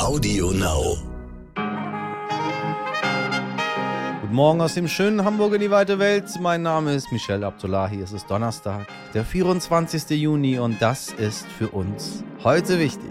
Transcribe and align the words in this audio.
Audio 0.00 0.50
Now. 0.52 0.96
Guten 4.22 4.34
Morgen 4.34 4.62
aus 4.62 4.72
dem 4.72 4.88
schönen 4.88 5.24
Hamburg 5.26 5.52
in 5.52 5.60
die 5.60 5.70
weite 5.70 5.98
Welt. 5.98 6.24
Mein 6.40 6.62
Name 6.62 6.94
ist 6.94 7.12
Michel 7.12 7.44
Abdullahi. 7.44 8.00
Es 8.00 8.12
ist 8.12 8.30
Donnerstag, 8.30 8.86
der 9.12 9.26
24. 9.26 10.18
Juni 10.18 10.58
und 10.58 10.80
das 10.80 11.10
ist 11.10 11.46
für 11.46 11.68
uns 11.68 12.24
heute 12.42 12.78
wichtig. 12.78 13.10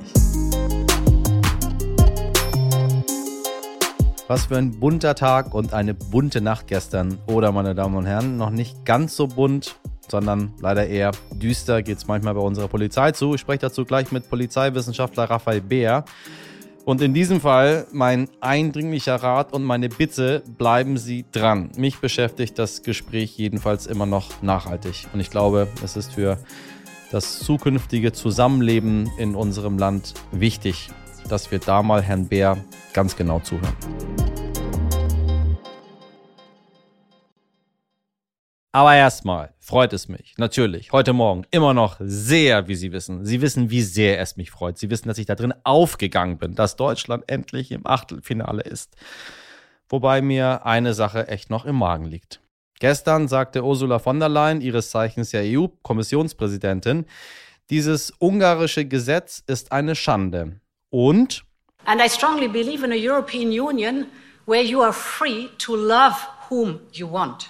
Was 4.27 4.47
für 4.47 4.57
ein 4.57 4.79
bunter 4.79 5.13
Tag 5.13 5.53
und 5.53 5.75
eine 5.75 5.93
bunte 5.93 6.41
Nacht 6.41 6.65
gestern. 6.65 7.19
Oder, 7.27 7.51
meine 7.51 7.75
Damen 7.75 7.95
und 7.95 8.07
Herren, 8.07 8.37
noch 8.37 8.49
nicht 8.49 8.83
ganz 8.83 9.15
so 9.15 9.27
bunt, 9.27 9.75
sondern 10.09 10.53
leider 10.59 10.87
eher 10.87 11.11
düster 11.31 11.83
geht 11.83 11.99
es 11.99 12.07
manchmal 12.07 12.33
bei 12.33 12.41
unserer 12.41 12.67
Polizei 12.67 13.11
zu. 13.11 13.35
Ich 13.35 13.41
spreche 13.41 13.59
dazu 13.59 13.85
gleich 13.85 14.11
mit 14.11 14.27
Polizeiwissenschaftler 14.27 15.25
Raphael 15.25 15.61
Beer. 15.61 16.03
Und 16.89 17.01
in 17.01 17.13
diesem 17.13 17.39
Fall 17.39 17.85
mein 17.91 18.29
eindringlicher 18.39 19.17
Rat 19.17 19.53
und 19.53 19.63
meine 19.63 19.89
Bitte, 19.89 20.41
bleiben 20.57 20.97
Sie 20.97 21.23
dran. 21.31 21.69
Mich 21.77 21.99
beschäftigt 21.99 22.57
das 22.57 22.81
Gespräch 22.81 23.37
jedenfalls 23.37 23.85
immer 23.85 24.07
noch 24.07 24.41
nachhaltig. 24.41 25.05
Und 25.13 25.19
ich 25.19 25.29
glaube, 25.29 25.67
es 25.83 25.95
ist 25.95 26.11
für 26.15 26.39
das 27.11 27.41
zukünftige 27.41 28.11
Zusammenleben 28.11 29.07
in 29.19 29.35
unserem 29.35 29.77
Land 29.77 30.15
wichtig, 30.31 30.89
dass 31.29 31.51
wir 31.51 31.59
da 31.59 31.83
mal 31.83 32.01
Herrn 32.01 32.27
Bär 32.27 32.57
ganz 32.91 33.15
genau 33.15 33.39
zuhören. 33.39 34.08
Aber 38.71 38.93
erstmal 38.93 39.53
freut 39.57 39.93
es 39.93 40.07
mich 40.09 40.35
natürlich 40.37 40.91
heute 40.91 41.11
Morgen 41.11 41.43
immer 41.49 41.73
noch 41.73 41.97
sehr, 41.99 42.67
wie 42.67 42.75
Sie 42.75 42.91
wissen. 42.91 43.25
Sie 43.25 43.41
wissen, 43.41 43.71
wie 43.71 43.81
sehr 43.81 44.19
es 44.19 44.37
mich 44.37 44.51
freut. 44.51 44.77
Sie 44.77 44.91
wissen, 44.91 45.07
dass 45.07 45.17
ich 45.17 45.25
da 45.25 45.33
drin 45.33 45.55
aufgegangen 45.63 46.37
bin, 46.37 46.53
dass 46.53 46.75
Deutschland 46.75 47.23
endlich 47.27 47.71
im 47.71 47.87
Achtelfinale 47.87 48.61
ist. 48.61 48.95
Wobei 49.87 50.21
mir 50.21 50.67
eine 50.67 50.93
Sache 50.93 51.27
echt 51.29 51.49
noch 51.49 51.65
im 51.65 51.77
Magen 51.77 52.05
liegt. 52.05 52.41
Gestern 52.79 53.27
sagte 53.27 53.63
Ursula 53.63 53.97
von 53.97 54.19
der 54.19 54.29
Leyen, 54.29 54.61
ihres 54.61 54.91
Zeichens 54.91 55.31
ja 55.31 55.41
EU-Kommissionspräsidentin, 55.43 57.05
dieses 57.71 58.13
ungarische 58.19 58.85
Gesetz 58.85 59.43
ist 59.47 59.71
eine 59.71 59.95
Schande. 59.95 60.59
Und 60.91 61.43
And 61.85 61.99
I 61.99 62.07
strongly 62.07 62.47
believe 62.47 62.85
in 62.85 62.91
a 62.91 62.95
European 62.95 63.49
Union 63.49 64.05
where 64.45 64.63
you 64.63 64.81
are 64.81 64.93
free 64.93 65.47
to 65.57 65.75
love 65.75 66.15
whom 66.49 66.79
you 66.91 67.11
want. 67.11 67.49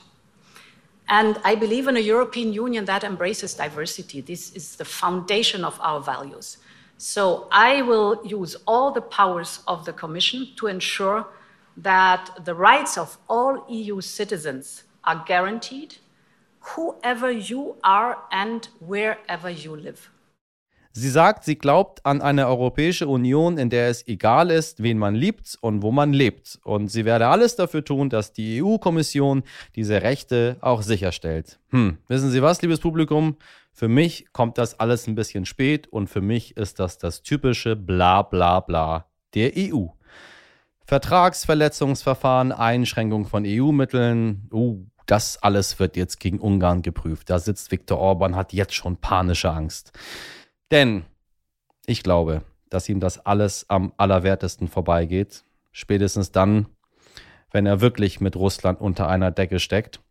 And 1.09 1.39
I 1.43 1.55
believe 1.55 1.88
in 1.88 1.97
a 1.97 1.99
European 1.99 2.53
Union 2.53 2.85
that 2.85 3.03
embraces 3.03 3.55
diversity. 3.55 4.21
This 4.21 4.53
is 4.53 4.75
the 4.75 4.85
foundation 4.85 5.66
of 5.66 5.79
our 5.81 5.99
values. 5.99 6.57
So 6.97 7.47
I 7.51 7.81
will 7.81 8.21
use 8.23 8.55
all 8.67 8.91
the 8.91 9.01
powers 9.01 9.61
of 9.67 9.85
the 9.85 9.93
Commission 9.93 10.49
to 10.57 10.67
ensure 10.67 11.25
that 11.77 12.45
the 12.45 12.53
rights 12.53 12.97
of 12.97 13.17
all 13.27 13.66
EU 13.69 14.01
citizens 14.01 14.83
are 15.03 15.23
guaranteed, 15.25 15.95
whoever 16.59 17.31
you 17.31 17.77
are 17.83 18.19
and 18.31 18.67
wherever 18.79 19.49
you 19.49 19.75
live. 19.75 20.11
Sie 20.91 21.09
sagt, 21.09 21.43
sie 21.43 21.55
glaubt 21.55 22.05
an 22.05 22.21
eine 22.21 22.47
Europäische 22.47 23.07
Union, 23.07 23.57
in 23.57 23.69
der 23.69 23.89
es 23.89 24.07
egal 24.07 24.49
ist, 24.49 24.81
wen 24.81 24.97
man 24.97 25.13
liebt 25.13 25.57
und 25.61 25.83
wo 25.83 25.91
man 25.91 26.13
lebt. 26.13 26.59
Und 26.63 26.87
sie 26.87 27.05
werde 27.05 27.27
alles 27.27 27.55
dafür 27.55 27.85
tun, 27.85 28.09
dass 28.09 28.33
die 28.33 28.63
EU-Kommission 28.63 29.43
diese 29.75 30.01
Rechte 30.01 30.57
auch 30.61 30.81
sicherstellt. 30.81 31.59
Hm, 31.69 31.97
wissen 32.07 32.31
Sie 32.31 32.41
was, 32.41 32.61
liebes 32.61 32.79
Publikum? 32.79 33.37
Für 33.71 33.87
mich 33.87 34.27
kommt 34.33 34.57
das 34.57 34.79
alles 34.79 35.07
ein 35.07 35.15
bisschen 35.15 35.45
spät 35.45 35.87
und 35.87 36.09
für 36.09 36.21
mich 36.21 36.57
ist 36.57 36.79
das 36.79 36.97
das 36.97 37.21
typische 37.21 37.75
Bla 37.75 38.23
bla 38.23 38.59
bla 38.59 39.05
der 39.35 39.51
EU. 39.55 39.85
Vertragsverletzungsverfahren, 40.85 42.51
Einschränkung 42.51 43.25
von 43.25 43.43
EU-Mitteln, 43.45 44.49
uh, 44.51 44.83
das 45.05 45.41
alles 45.41 45.79
wird 45.79 45.95
jetzt 45.95 46.19
gegen 46.19 46.39
Ungarn 46.39 46.81
geprüft. 46.81 47.29
Da 47.29 47.39
sitzt 47.39 47.72
Viktor 47.72 47.99
Orban, 47.99 48.35
hat 48.35 48.53
jetzt 48.53 48.73
schon 48.73 48.97
panische 48.97 49.51
Angst. 49.51 49.91
Denn 50.72 51.06
ich 51.85 52.03
glaube, 52.03 52.44
dass 52.69 52.90
ihm 52.90 53.00
das 53.00 53.25
alles 53.25 53.66
am 53.69 53.94
allerwertesten 53.97 54.68
vorbeigeht. 54.68 55.44
Spätestens 55.72 56.31
dann, 56.31 56.68
wenn 57.52 57.66
er 57.66 57.81
wirklich 57.81 58.22
mit 58.22 58.35
Russland 58.35 58.79
unter 58.79 59.08
einer 59.08 59.31
Decke 59.31 59.59
steckt, 59.59 60.02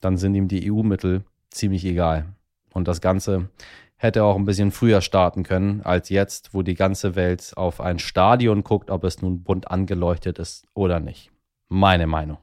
dann 0.00 0.16
sind 0.16 0.34
ihm 0.34 0.48
die 0.48 0.70
EU-Mittel 0.70 1.24
ziemlich 1.50 1.84
egal. 1.84 2.26
Und 2.72 2.88
das 2.88 3.00
Ganze 3.00 3.48
hätte 3.96 4.24
auch 4.24 4.36
ein 4.36 4.44
bisschen 4.44 4.72
früher 4.72 5.00
starten 5.00 5.42
können 5.42 5.80
als 5.82 6.10
jetzt, 6.10 6.52
wo 6.52 6.62
die 6.62 6.74
ganze 6.74 7.14
Welt 7.14 7.52
auf 7.56 7.80
ein 7.80 7.98
Stadion 7.98 8.62
guckt, 8.62 8.90
ob 8.90 9.04
es 9.04 9.22
nun 9.22 9.42
bunt 9.42 9.70
angeleuchtet 9.70 10.38
ist 10.38 10.66
oder 10.74 11.00
nicht. 11.00 11.30
Meine 11.68 12.06
Meinung. 12.06 12.38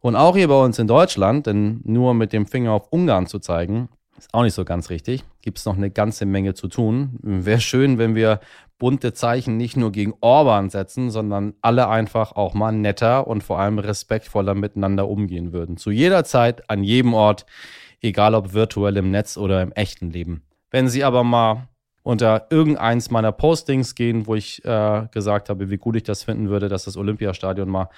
Und 0.00 0.16
auch 0.16 0.36
hier 0.36 0.48
bei 0.48 0.62
uns 0.62 0.78
in 0.78 0.86
Deutschland, 0.86 1.46
denn 1.46 1.80
nur 1.84 2.14
mit 2.14 2.32
dem 2.32 2.46
Finger 2.46 2.72
auf 2.72 2.92
Ungarn 2.92 3.26
zu 3.26 3.38
zeigen, 3.38 3.88
ist 4.20 4.34
auch 4.34 4.42
nicht 4.42 4.54
so 4.54 4.64
ganz 4.64 4.90
richtig. 4.90 5.24
Gibt 5.42 5.58
es 5.58 5.64
noch 5.64 5.76
eine 5.76 5.90
ganze 5.90 6.26
Menge 6.26 6.54
zu 6.54 6.68
tun. 6.68 7.18
Wäre 7.22 7.60
schön, 7.60 7.98
wenn 7.98 8.14
wir 8.14 8.40
bunte 8.78 9.12
Zeichen 9.12 9.56
nicht 9.56 9.76
nur 9.76 9.92
gegen 9.92 10.14
Orban 10.20 10.70
setzen, 10.70 11.10
sondern 11.10 11.54
alle 11.60 11.88
einfach 11.88 12.32
auch 12.32 12.54
mal 12.54 12.72
netter 12.72 13.26
und 13.26 13.42
vor 13.42 13.58
allem 13.58 13.78
respektvoller 13.78 14.54
miteinander 14.54 15.08
umgehen 15.08 15.52
würden. 15.52 15.76
Zu 15.76 15.90
jeder 15.90 16.24
Zeit, 16.24 16.68
an 16.70 16.82
jedem 16.82 17.14
Ort, 17.14 17.46
egal 18.00 18.34
ob 18.34 18.54
virtuell 18.54 18.96
im 18.96 19.10
Netz 19.10 19.36
oder 19.36 19.62
im 19.62 19.72
echten 19.72 20.10
Leben. 20.10 20.42
Wenn 20.70 20.88
Sie 20.88 21.04
aber 21.04 21.24
mal 21.24 21.68
unter 22.02 22.46
irgendeins 22.50 23.10
meiner 23.10 23.32
Postings 23.32 23.94
gehen, 23.94 24.26
wo 24.26 24.34
ich 24.34 24.64
äh, 24.64 25.06
gesagt 25.12 25.50
habe, 25.50 25.70
wie 25.70 25.76
gut 25.76 25.96
ich 25.96 26.02
das 26.02 26.24
finden 26.24 26.48
würde, 26.48 26.68
dass 26.68 26.84
das 26.84 26.96
Olympiastadion 26.96 27.68
mal 27.68 27.90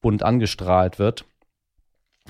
bunt 0.00 0.22
angestrahlt 0.22 0.98
wird. 0.98 1.24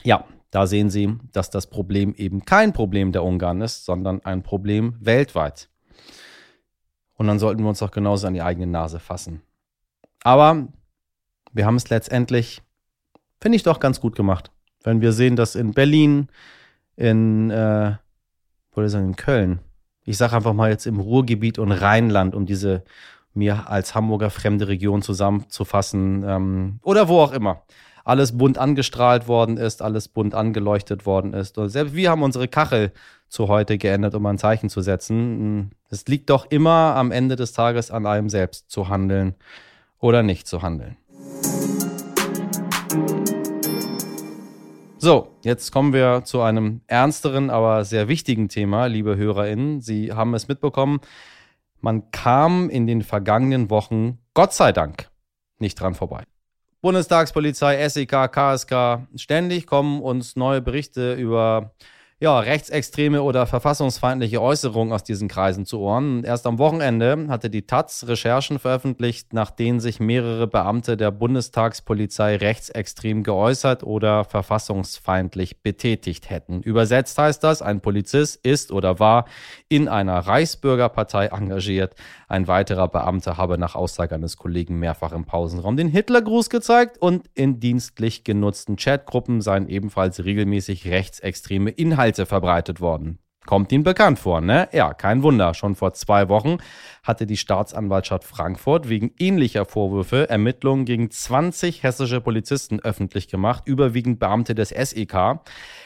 Ja, 0.02 0.24
da 0.54 0.68
sehen 0.68 0.88
Sie, 0.88 1.18
dass 1.32 1.50
das 1.50 1.66
Problem 1.66 2.14
eben 2.14 2.44
kein 2.44 2.72
Problem 2.72 3.10
der 3.10 3.24
Ungarn 3.24 3.60
ist, 3.60 3.84
sondern 3.84 4.24
ein 4.24 4.44
Problem 4.44 4.94
weltweit. 5.00 5.68
Und 7.14 7.26
dann 7.26 7.40
sollten 7.40 7.62
wir 7.62 7.68
uns 7.68 7.82
auch 7.82 7.90
genauso 7.90 8.28
an 8.28 8.34
die 8.34 8.42
eigene 8.42 8.68
Nase 8.68 9.00
fassen. 9.00 9.42
Aber 10.22 10.68
wir 11.52 11.66
haben 11.66 11.74
es 11.74 11.90
letztendlich, 11.90 12.62
finde 13.40 13.56
ich 13.56 13.64
doch 13.64 13.80
ganz 13.80 14.00
gut 14.00 14.14
gemacht. 14.14 14.52
Wenn 14.84 15.00
wir 15.00 15.12
sehen, 15.12 15.34
dass 15.34 15.56
in 15.56 15.72
Berlin, 15.72 16.28
in, 16.94 17.50
äh, 17.50 17.96
würde 18.74 18.86
ich 18.86 18.92
sagen, 18.92 19.06
in 19.06 19.16
Köln, 19.16 19.58
ich 20.04 20.16
sage 20.16 20.36
einfach 20.36 20.52
mal 20.52 20.70
jetzt 20.70 20.86
im 20.86 21.00
Ruhrgebiet 21.00 21.58
und 21.58 21.72
Rheinland, 21.72 22.32
um 22.32 22.46
diese 22.46 22.84
mir 23.32 23.68
als 23.68 23.96
Hamburger 23.96 24.30
fremde 24.30 24.68
Region 24.68 25.02
zusammenzufassen, 25.02 26.22
ähm, 26.24 26.78
oder 26.84 27.08
wo 27.08 27.18
auch 27.18 27.32
immer, 27.32 27.64
alles 28.04 28.36
bunt 28.36 28.58
angestrahlt 28.58 29.26
worden 29.28 29.56
ist, 29.56 29.82
alles 29.82 30.08
bunt 30.08 30.34
angeleuchtet 30.34 31.06
worden 31.06 31.32
ist. 31.32 31.58
Und 31.58 31.70
selbst 31.70 31.94
wir 31.94 32.10
haben 32.10 32.22
unsere 32.22 32.48
Kachel 32.48 32.92
zu 33.28 33.48
heute 33.48 33.78
geändert, 33.78 34.14
um 34.14 34.24
ein 34.26 34.38
Zeichen 34.38 34.68
zu 34.68 34.82
setzen. 34.82 35.72
Es 35.90 36.06
liegt 36.06 36.30
doch 36.30 36.50
immer 36.50 36.94
am 36.96 37.10
Ende 37.10 37.34
des 37.36 37.52
Tages 37.52 37.90
an 37.90 38.06
einem 38.06 38.28
selbst 38.28 38.70
zu 38.70 38.88
handeln 38.88 39.34
oder 39.98 40.22
nicht 40.22 40.46
zu 40.46 40.62
handeln. 40.62 40.96
So, 44.98 45.28
jetzt 45.42 45.70
kommen 45.70 45.92
wir 45.92 46.22
zu 46.24 46.40
einem 46.40 46.80
ernsteren, 46.86 47.50
aber 47.50 47.84
sehr 47.84 48.08
wichtigen 48.08 48.48
Thema, 48.48 48.86
liebe 48.86 49.16
HörerInnen. 49.16 49.80
Sie 49.82 50.12
haben 50.12 50.32
es 50.32 50.48
mitbekommen, 50.48 51.00
man 51.80 52.10
kam 52.10 52.70
in 52.70 52.86
den 52.86 53.02
vergangenen 53.02 53.68
Wochen, 53.68 54.18
Gott 54.32 54.54
sei 54.54 54.72
Dank, 54.72 55.10
nicht 55.58 55.78
dran 55.78 55.94
vorbei. 55.94 56.24
Bundestagspolizei, 56.84 57.88
SEK, 57.88 58.30
KSK, 58.30 59.06
ständig 59.16 59.66
kommen 59.66 60.02
uns 60.02 60.36
neue 60.36 60.60
Berichte 60.60 61.14
über 61.14 61.72
ja, 62.20 62.38
rechtsextreme 62.38 63.22
oder 63.22 63.44
verfassungsfeindliche 63.46 64.40
Äußerungen 64.40 64.92
aus 64.92 65.02
diesen 65.02 65.26
Kreisen 65.26 65.66
zu 65.66 65.80
Ohren. 65.80 66.22
Erst 66.22 66.46
am 66.46 66.58
Wochenende 66.58 67.26
hatte 67.28 67.50
die 67.50 67.66
Taz 67.66 68.04
Recherchen 68.06 68.60
veröffentlicht, 68.60 69.32
nach 69.32 69.50
denen 69.50 69.80
sich 69.80 69.98
mehrere 69.98 70.46
Beamte 70.46 70.96
der 70.96 71.10
Bundestagspolizei 71.10 72.36
rechtsextrem 72.36 73.24
geäußert 73.24 73.82
oder 73.82 74.24
verfassungsfeindlich 74.24 75.62
betätigt 75.62 76.30
hätten. 76.30 76.62
Übersetzt 76.62 77.18
heißt 77.18 77.42
das, 77.42 77.62
ein 77.62 77.80
Polizist 77.80 78.46
ist 78.46 78.70
oder 78.70 79.00
war 79.00 79.24
in 79.68 79.88
einer 79.88 80.18
Reichsbürgerpartei 80.20 81.26
engagiert. 81.26 81.96
Ein 82.28 82.46
weiterer 82.46 82.86
Beamter 82.88 83.36
habe 83.36 83.58
nach 83.58 83.74
Aussage 83.74 84.14
eines 84.14 84.36
Kollegen 84.36 84.78
mehrfach 84.78 85.12
im 85.12 85.24
Pausenraum 85.24 85.76
den 85.76 85.88
Hitlergruß 85.88 86.48
gezeigt 86.48 86.96
und 86.98 87.28
in 87.34 87.58
dienstlich 87.58 88.22
genutzten 88.22 88.76
Chatgruppen 88.76 89.40
seien 89.40 89.68
ebenfalls 89.68 90.24
regelmäßig 90.24 90.86
rechtsextreme 90.86 91.70
Inhalte 91.70 92.03
verbreitet 92.12 92.80
worden. 92.80 93.18
Kommt 93.46 93.72
Ihnen 93.72 93.84
bekannt 93.84 94.18
vor, 94.18 94.40
ne? 94.40 94.68
Ja, 94.72 94.94
kein 94.94 95.22
Wunder. 95.22 95.52
Schon 95.52 95.74
vor 95.74 95.92
zwei 95.92 96.30
Wochen 96.30 96.56
hatte 97.02 97.26
die 97.26 97.36
Staatsanwaltschaft 97.36 98.24
Frankfurt 98.24 98.88
wegen 98.88 99.12
ähnlicher 99.18 99.66
Vorwürfe 99.66 100.30
Ermittlungen 100.30 100.86
gegen 100.86 101.10
20 101.10 101.82
hessische 101.82 102.22
Polizisten 102.22 102.80
öffentlich 102.80 103.28
gemacht, 103.28 103.64
überwiegend 103.66 104.18
Beamte 104.18 104.54
des 104.54 104.70
SEK. 104.70 105.40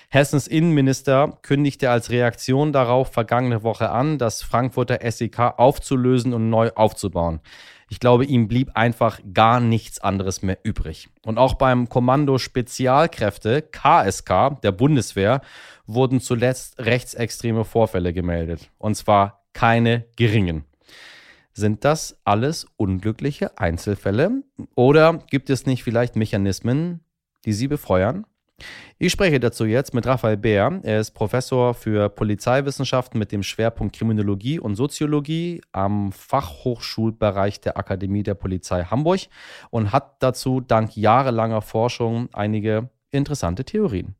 Hessens 0.08 0.46
Innenminister 0.46 1.38
kündigte 1.42 1.90
als 1.90 2.10
Reaktion 2.10 2.72
darauf 2.72 3.12
vergangene 3.12 3.64
Woche 3.64 3.90
an, 3.90 4.18
das 4.18 4.42
Frankfurter 4.42 5.00
SEK 5.10 5.54
aufzulösen 5.56 6.34
und 6.34 6.50
neu 6.50 6.70
aufzubauen. 6.76 7.40
Ich 7.90 8.00
glaube, 8.00 8.26
ihm 8.26 8.48
blieb 8.48 8.70
einfach 8.74 9.18
gar 9.32 9.60
nichts 9.60 9.98
anderes 9.98 10.42
mehr 10.42 10.58
übrig. 10.62 11.08
Und 11.24 11.38
auch 11.38 11.54
beim 11.54 11.88
Kommando 11.88 12.38
Spezialkräfte 12.38 13.62
KSK 13.62 14.60
der 14.62 14.72
Bundeswehr 14.72 15.40
wurden 15.88 16.20
zuletzt 16.20 16.78
rechtsextreme 16.78 17.64
Vorfälle 17.64 18.12
gemeldet. 18.12 18.70
Und 18.78 18.94
zwar 18.94 19.42
keine 19.52 20.04
geringen. 20.16 20.64
Sind 21.52 21.84
das 21.84 22.20
alles 22.22 22.66
unglückliche 22.76 23.58
Einzelfälle? 23.58 24.44
Oder 24.76 25.24
gibt 25.30 25.50
es 25.50 25.66
nicht 25.66 25.82
vielleicht 25.82 26.14
Mechanismen, 26.14 27.00
die 27.44 27.52
sie 27.52 27.66
befeuern? 27.66 28.26
Ich 28.98 29.12
spreche 29.12 29.40
dazu 29.40 29.64
jetzt 29.64 29.94
mit 29.94 30.06
Raphael 30.06 30.36
Bär. 30.36 30.80
Er 30.82 31.00
ist 31.00 31.12
Professor 31.12 31.74
für 31.74 32.08
Polizeiwissenschaften 32.08 33.18
mit 33.18 33.32
dem 33.32 33.42
Schwerpunkt 33.42 33.96
Kriminologie 33.96 34.58
und 34.58 34.74
Soziologie 34.74 35.60
am 35.72 36.12
Fachhochschulbereich 36.12 37.60
der 37.60 37.76
Akademie 37.76 38.24
der 38.24 38.34
Polizei 38.34 38.84
Hamburg 38.84 39.20
und 39.70 39.92
hat 39.92 40.22
dazu 40.22 40.60
dank 40.60 40.96
jahrelanger 40.96 41.62
Forschung 41.62 42.28
einige 42.32 42.90
interessante 43.10 43.64
Theorien. 43.64 44.17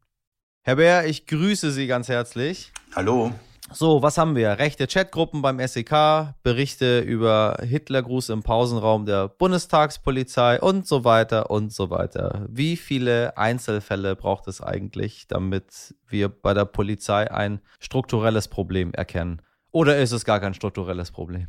Herr 0.68 0.76
Bär, 0.76 1.06
ich 1.06 1.24
grüße 1.24 1.70
Sie 1.70 1.86
ganz 1.86 2.10
herzlich. 2.10 2.72
Hallo. 2.94 3.32
So, 3.72 4.02
was 4.02 4.18
haben 4.18 4.36
wir? 4.36 4.58
Rechte 4.58 4.86
Chatgruppen 4.86 5.40
beim 5.40 5.66
SEK, 5.66 6.34
Berichte 6.42 7.00
über 7.00 7.56
Hitlergruß 7.62 8.28
im 8.28 8.42
Pausenraum 8.42 9.06
der 9.06 9.28
Bundestagspolizei 9.28 10.60
und 10.60 10.86
so 10.86 11.04
weiter 11.04 11.50
und 11.50 11.72
so 11.72 11.88
weiter. 11.88 12.44
Wie 12.50 12.76
viele 12.76 13.38
Einzelfälle 13.38 14.14
braucht 14.14 14.46
es 14.46 14.60
eigentlich, 14.60 15.26
damit 15.26 15.94
wir 16.06 16.28
bei 16.28 16.52
der 16.52 16.66
Polizei 16.66 17.30
ein 17.30 17.62
strukturelles 17.80 18.48
Problem 18.48 18.92
erkennen? 18.92 19.40
Oder 19.70 19.96
ist 19.96 20.12
es 20.12 20.26
gar 20.26 20.38
kein 20.38 20.52
strukturelles 20.52 21.12
Problem? 21.12 21.48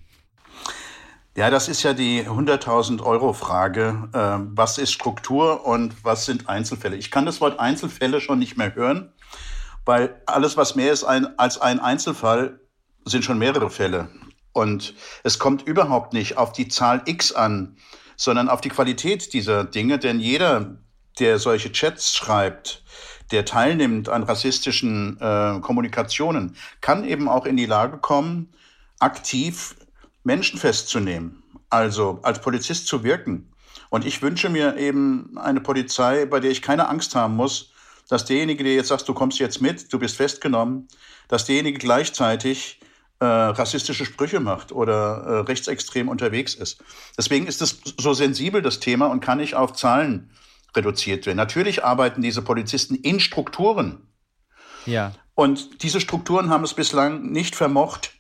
Ja, 1.40 1.50
das 1.50 1.70
ist 1.70 1.84
ja 1.84 1.94
die 1.94 2.24
100.000 2.24 3.02
Euro 3.02 3.34
Frage. 3.34 4.10
Äh, 4.14 4.46
was 4.56 4.78
ist 4.78 4.92
Struktur 4.92 5.66
und 5.66 6.04
was 6.04 6.26
sind 6.26 6.50
Einzelfälle? 6.50 6.98
Ich 6.98 7.12
kann 7.12 7.26
das 7.26 7.40
Wort 7.40 7.60
Einzelfälle 7.60 8.20
schon 8.22 8.40
nicht 8.40 8.58
mehr 8.58 8.76
hören 8.76 9.14
weil 9.90 10.22
alles, 10.28 10.56
was 10.56 10.76
mehr 10.76 10.92
ist 10.92 11.04
ein, 11.04 11.40
als 11.40 11.60
ein 11.60 11.80
Einzelfall, 11.80 12.60
sind 13.06 13.26
schon 13.26 13.40
mehrere 13.40 13.72
Fälle. 13.72 14.10
Und 14.54 14.94
es 15.24 15.40
kommt 15.40 15.64
überhaupt 15.64 16.14
nicht 16.14 16.38
auf 16.38 16.52
die 16.52 16.68
Zahl 16.68 17.02
X 17.06 17.32
an, 17.32 17.76
sondern 18.16 18.50
auf 18.50 18.62
die 18.62 18.70
Qualität 18.70 19.34
dieser 19.34 19.64
Dinge, 19.64 19.98
denn 19.98 20.20
jeder, 20.20 20.78
der 21.18 21.40
solche 21.40 21.72
Chats 21.72 22.16
schreibt, 22.16 22.84
der 23.32 23.46
teilnimmt 23.46 24.10
an 24.10 24.22
rassistischen 24.22 25.20
äh, 25.20 25.60
Kommunikationen, 25.60 26.56
kann 26.82 27.04
eben 27.04 27.28
auch 27.28 27.48
in 27.48 27.58
die 27.58 27.66
Lage 27.66 27.98
kommen, 27.98 28.54
aktiv 29.00 29.76
Menschen 30.30 30.60
festzunehmen, 30.60 31.42
also 31.72 32.20
als 32.22 32.40
Polizist 32.40 32.86
zu 32.86 33.04
wirken. 33.04 33.52
Und 33.90 34.06
ich 34.06 34.22
wünsche 34.22 34.50
mir 34.50 34.78
eben 34.78 35.36
eine 35.40 35.60
Polizei, 35.60 36.28
bei 36.28 36.40
der 36.40 36.52
ich 36.52 36.62
keine 36.62 36.88
Angst 36.88 37.16
haben 37.16 37.36
muss, 37.36 37.74
dass 38.10 38.26
derjenige, 38.26 38.64
der 38.64 38.76
jetzt 38.76 38.90
sagt, 38.90 39.10
du 39.10 39.16
kommst 39.16 39.40
jetzt 39.40 39.60
mit, 39.60 39.92
du 39.92 39.98
bist 39.98 40.18
festgenommen, 40.18 40.88
dass 41.30 41.46
derjenige 41.46 41.80
gleichzeitig 41.80 42.80
äh, 43.20 43.26
rassistische 43.26 44.06
Sprüche 44.06 44.40
macht 44.40 44.72
oder 44.72 44.98
äh, 44.98 45.40
rechtsextrem 45.40 46.08
unterwegs 46.08 46.54
ist. 46.54 46.84
Deswegen 47.18 47.48
ist 47.48 47.64
es 47.64 47.82
so 47.98 48.14
sensibel, 48.14 48.62
das 48.62 48.80
Thema, 48.80 49.08
und 49.08 49.22
kann 49.22 49.40
nicht 49.40 49.56
auf 49.56 49.74
Zahlen 49.74 50.30
reduziert 50.78 51.26
werden. 51.26 51.38
Natürlich 51.38 51.84
arbeiten 51.84 52.22
diese 52.22 52.44
Polizisten 52.44 52.94
in 52.94 53.20
Strukturen. 53.20 54.08
Ja. 54.86 55.12
Und 55.34 55.82
diese 55.82 56.00
Strukturen 56.00 56.52
haben 56.52 56.64
es 56.64 56.76
bislang 56.76 57.32
nicht 57.32 57.56
vermocht, 57.56 58.19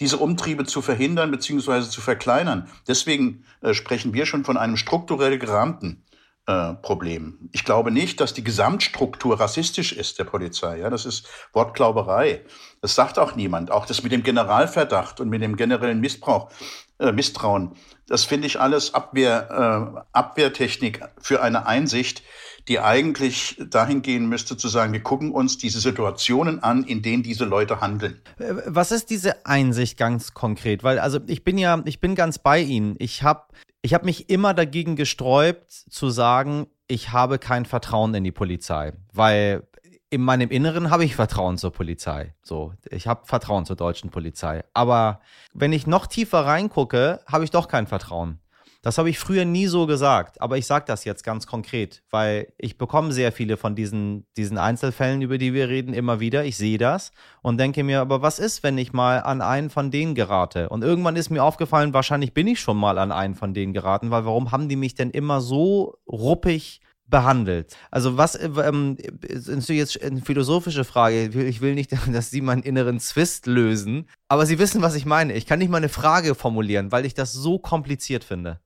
diese 0.00 0.18
Umtriebe 0.18 0.64
zu 0.64 0.82
verhindern 0.82 1.30
bzw. 1.30 1.82
zu 1.82 2.00
verkleinern. 2.00 2.68
Deswegen 2.86 3.44
äh, 3.60 3.74
sprechen 3.74 4.14
wir 4.14 4.26
schon 4.26 4.44
von 4.44 4.56
einem 4.56 4.76
strukturell 4.76 5.38
gerahmten 5.38 6.04
äh, 6.46 6.74
Problem. 6.74 7.48
Ich 7.52 7.64
glaube 7.64 7.90
nicht, 7.90 8.20
dass 8.20 8.32
die 8.32 8.44
Gesamtstruktur 8.44 9.40
rassistisch 9.40 9.92
ist 9.92 10.18
der 10.18 10.24
Polizei. 10.24 10.78
Ja, 10.78 10.90
das 10.90 11.04
ist 11.04 11.28
Wortglauberei. 11.52 12.44
Das 12.80 12.94
sagt 12.94 13.18
auch 13.18 13.34
niemand. 13.34 13.70
Auch 13.70 13.86
das 13.86 14.02
mit 14.02 14.12
dem 14.12 14.22
Generalverdacht 14.22 15.20
und 15.20 15.28
mit 15.28 15.42
dem 15.42 15.56
generellen 15.56 16.00
Missbrauch, 16.00 16.50
äh, 16.98 17.12
Misstrauen, 17.12 17.72
das 18.08 18.24
finde 18.24 18.46
ich 18.46 18.60
alles 18.60 18.94
Abwehr, 18.94 19.96
äh, 19.96 20.00
Abwehrtechnik 20.12 21.00
für 21.20 21.42
eine 21.42 21.66
Einsicht, 21.66 22.22
die 22.68 22.80
eigentlich 22.80 23.60
dahin 23.70 24.02
gehen 24.02 24.28
müsste 24.28 24.56
zu 24.56 24.68
sagen, 24.68 24.92
wir 24.92 25.02
gucken 25.02 25.30
uns 25.30 25.58
diese 25.58 25.80
Situationen 25.80 26.62
an, 26.62 26.84
in 26.84 27.02
denen 27.02 27.22
diese 27.22 27.44
Leute 27.44 27.80
handeln. 27.80 28.20
Äh, 28.38 28.54
was 28.66 28.92
ist 28.92 29.10
diese 29.10 29.46
Einsicht 29.46 29.98
ganz 29.98 30.34
konkret? 30.34 30.84
Weil 30.84 30.98
also 30.98 31.20
ich 31.26 31.44
bin 31.44 31.58
ja, 31.58 31.82
ich 31.84 32.00
bin 32.00 32.14
ganz 32.14 32.38
bei 32.38 32.60
Ihnen. 32.60 32.96
Ich 32.98 33.22
habe 33.22 33.44
ich 33.82 33.94
habe 33.94 34.04
mich 34.04 34.30
immer 34.30 34.52
dagegen 34.52 34.96
gesträubt 34.96 35.70
zu 35.70 36.10
sagen, 36.10 36.66
ich 36.88 37.12
habe 37.12 37.38
kein 37.38 37.64
Vertrauen 37.64 38.14
in 38.14 38.24
die 38.24 38.32
Polizei, 38.32 38.92
weil 39.12 39.62
in 40.10 40.22
meinem 40.22 40.50
Inneren 40.50 40.90
habe 40.90 41.04
ich 41.04 41.16
Vertrauen 41.16 41.58
zur 41.58 41.72
Polizei. 41.72 42.34
So, 42.42 42.74
ich 42.90 43.06
habe 43.06 43.26
Vertrauen 43.26 43.64
zur 43.64 43.76
deutschen 43.76 44.10
Polizei. 44.10 44.62
Aber 44.72 45.20
wenn 45.52 45.72
ich 45.72 45.86
noch 45.86 46.06
tiefer 46.06 46.46
reingucke, 46.46 47.20
habe 47.26 47.44
ich 47.44 47.50
doch 47.50 47.68
kein 47.68 47.86
Vertrauen. 47.86 48.40
Das 48.82 48.98
habe 48.98 49.10
ich 49.10 49.18
früher 49.18 49.44
nie 49.44 49.66
so 49.66 49.86
gesagt, 49.86 50.40
aber 50.40 50.58
ich 50.58 50.66
sage 50.66 50.84
das 50.86 51.04
jetzt 51.04 51.24
ganz 51.24 51.48
konkret, 51.48 52.04
weil 52.10 52.52
ich 52.56 52.78
bekomme 52.78 53.10
sehr 53.10 53.32
viele 53.32 53.56
von 53.56 53.74
diesen, 53.74 54.28
diesen 54.36 54.58
Einzelfällen, 54.58 55.22
über 55.22 55.38
die 55.38 55.52
wir 55.52 55.68
reden, 55.68 55.92
immer 55.92 56.20
wieder. 56.20 56.44
Ich 56.44 56.56
sehe 56.56 56.78
das 56.78 57.10
und 57.42 57.58
denke 57.58 57.82
mir, 57.82 58.00
aber 58.00 58.22
was 58.22 58.38
ist, 58.38 58.62
wenn 58.62 58.78
ich 58.78 58.92
mal 58.92 59.18
an 59.18 59.40
einen 59.40 59.70
von 59.70 59.90
denen 59.90 60.14
gerate? 60.14 60.68
Und 60.68 60.84
irgendwann 60.84 61.16
ist 61.16 61.30
mir 61.30 61.42
aufgefallen, 61.42 61.94
wahrscheinlich 61.94 62.32
bin 62.32 62.46
ich 62.46 62.60
schon 62.60 62.76
mal 62.76 62.98
an 62.98 63.10
einen 63.10 63.34
von 63.34 63.54
denen 63.54 63.72
geraten, 63.72 64.12
weil 64.12 64.24
warum 64.24 64.52
haben 64.52 64.68
die 64.68 64.76
mich 64.76 64.94
denn 64.94 65.10
immer 65.10 65.40
so 65.40 65.98
ruppig 66.06 66.80
behandelt. 67.08 67.76
Also 67.90 68.16
was 68.16 68.34
ähm, 68.34 68.96
ist 69.22 69.68
jetzt 69.68 70.02
eine 70.02 70.20
philosophische 70.20 70.84
Frage. 70.84 71.24
Ich 71.46 71.60
will 71.60 71.74
nicht, 71.74 71.92
dass 72.12 72.30
Sie 72.30 72.40
meinen 72.40 72.62
inneren 72.62 73.00
Zwist 73.00 73.46
lösen, 73.46 74.08
aber 74.28 74.46
Sie 74.46 74.58
wissen, 74.58 74.82
was 74.82 74.94
ich 74.94 75.06
meine. 75.06 75.34
Ich 75.34 75.46
kann 75.46 75.58
nicht 75.58 75.70
mal 75.70 75.78
eine 75.78 75.88
Frage 75.88 76.34
formulieren, 76.34 76.92
weil 76.92 77.04
ich 77.06 77.14
das 77.14 77.32
so 77.32 77.58
kompliziert 77.58 78.24
finde. 78.24 78.60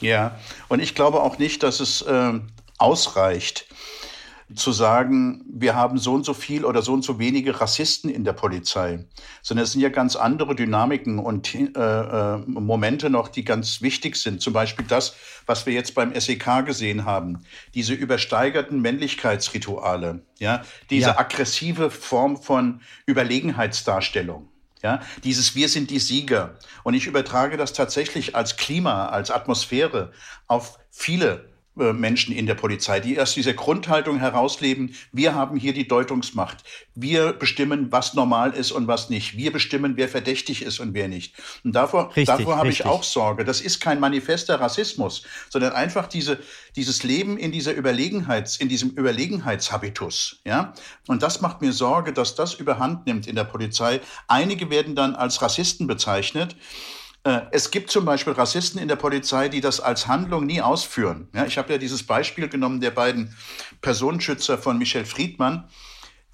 Ja, 0.00 0.38
und 0.68 0.80
ich 0.80 0.94
glaube 0.94 1.22
auch 1.22 1.38
nicht, 1.38 1.62
dass 1.62 1.80
es 1.80 2.02
äh, 2.02 2.40
ausreicht 2.78 3.66
zu 4.54 4.72
sagen, 4.72 5.44
wir 5.48 5.74
haben 5.74 5.98
so 5.98 6.12
und 6.12 6.24
so 6.24 6.34
viel 6.34 6.64
oder 6.64 6.82
so 6.82 6.92
und 6.92 7.02
so 7.02 7.18
wenige 7.18 7.60
Rassisten 7.60 8.10
in 8.10 8.24
der 8.24 8.34
Polizei, 8.34 9.06
sondern 9.42 9.64
es 9.64 9.72
sind 9.72 9.80
ja 9.80 9.88
ganz 9.88 10.16
andere 10.16 10.54
Dynamiken 10.54 11.18
und 11.18 11.54
äh, 11.54 11.60
äh, 11.60 12.38
Momente 12.46 13.08
noch, 13.08 13.28
die 13.28 13.44
ganz 13.44 13.80
wichtig 13.80 14.16
sind. 14.16 14.42
Zum 14.42 14.52
Beispiel 14.52 14.84
das, 14.86 15.14
was 15.46 15.64
wir 15.64 15.72
jetzt 15.72 15.94
beim 15.94 16.18
SEK 16.18 16.66
gesehen 16.66 17.04
haben, 17.06 17.40
diese 17.74 17.94
übersteigerten 17.94 18.80
Männlichkeitsrituale, 18.82 20.20
ja, 20.38 20.62
diese 20.90 21.08
ja. 21.08 21.18
aggressive 21.18 21.90
Form 21.90 22.36
von 22.36 22.80
Überlegenheitsdarstellung. 23.06 24.48
Ja, 24.82 25.00
dieses 25.24 25.54
Wir 25.54 25.70
sind 25.70 25.88
die 25.88 25.98
Sieger. 25.98 26.56
Und 26.82 26.92
ich 26.92 27.06
übertrage 27.06 27.56
das 27.56 27.72
tatsächlich 27.72 28.36
als 28.36 28.56
Klima, 28.56 29.06
als 29.06 29.30
Atmosphäre 29.30 30.12
auf 30.46 30.78
viele 30.90 31.48
Menschen 31.76 32.34
in 32.34 32.46
der 32.46 32.54
Polizei, 32.54 33.00
die 33.00 33.20
aus 33.20 33.34
dieser 33.34 33.52
Grundhaltung 33.52 34.18
herausleben, 34.18 34.94
wir 35.12 35.34
haben 35.34 35.56
hier 35.56 35.72
die 35.72 35.88
Deutungsmacht. 35.88 36.62
Wir 36.94 37.32
bestimmen, 37.32 37.90
was 37.90 38.14
normal 38.14 38.52
ist 38.52 38.70
und 38.70 38.86
was 38.86 39.10
nicht. 39.10 39.36
Wir 39.36 39.52
bestimmen, 39.52 39.96
wer 39.96 40.08
verdächtig 40.08 40.62
ist 40.62 40.78
und 40.78 40.94
wer 40.94 41.08
nicht. 41.08 41.34
Und 41.64 41.72
davor, 41.72 42.08
richtig, 42.08 42.26
davor 42.26 42.58
habe 42.58 42.68
ich 42.68 42.84
auch 42.84 43.02
Sorge. 43.02 43.44
Das 43.44 43.60
ist 43.60 43.80
kein 43.80 43.98
manifester 43.98 44.60
Rassismus, 44.60 45.24
sondern 45.50 45.72
einfach 45.72 46.06
diese, 46.06 46.38
dieses 46.76 47.02
Leben 47.02 47.38
in 47.38 47.50
dieser 47.50 47.74
Überlegenheits, 47.74 48.56
in 48.56 48.68
diesem 48.68 48.90
Überlegenheitshabitus. 48.90 50.40
Ja? 50.44 50.74
Und 51.08 51.22
das 51.22 51.40
macht 51.40 51.60
mir 51.60 51.72
Sorge, 51.72 52.12
dass 52.12 52.36
das 52.36 52.54
überhand 52.54 53.06
nimmt 53.06 53.26
in 53.26 53.34
der 53.34 53.44
Polizei. 53.44 54.00
Einige 54.28 54.70
werden 54.70 54.94
dann 54.94 55.16
als 55.16 55.42
Rassisten 55.42 55.88
bezeichnet. 55.88 56.54
Äh, 57.24 57.40
es 57.50 57.70
gibt 57.70 57.90
zum 57.90 58.04
Beispiel 58.04 58.34
Rassisten 58.34 58.80
in 58.80 58.88
der 58.88 58.96
Polizei, 58.96 59.48
die 59.48 59.60
das 59.60 59.80
als 59.80 60.06
Handlung 60.06 60.46
nie 60.46 60.60
ausführen. 60.60 61.28
Ja, 61.34 61.46
ich 61.46 61.58
habe 61.58 61.72
ja 61.72 61.78
dieses 61.78 62.02
Beispiel 62.04 62.48
genommen 62.48 62.80
der 62.80 62.90
beiden 62.90 63.34
Personenschützer 63.80 64.58
von 64.58 64.78
Michel 64.78 65.04
Friedmann, 65.04 65.68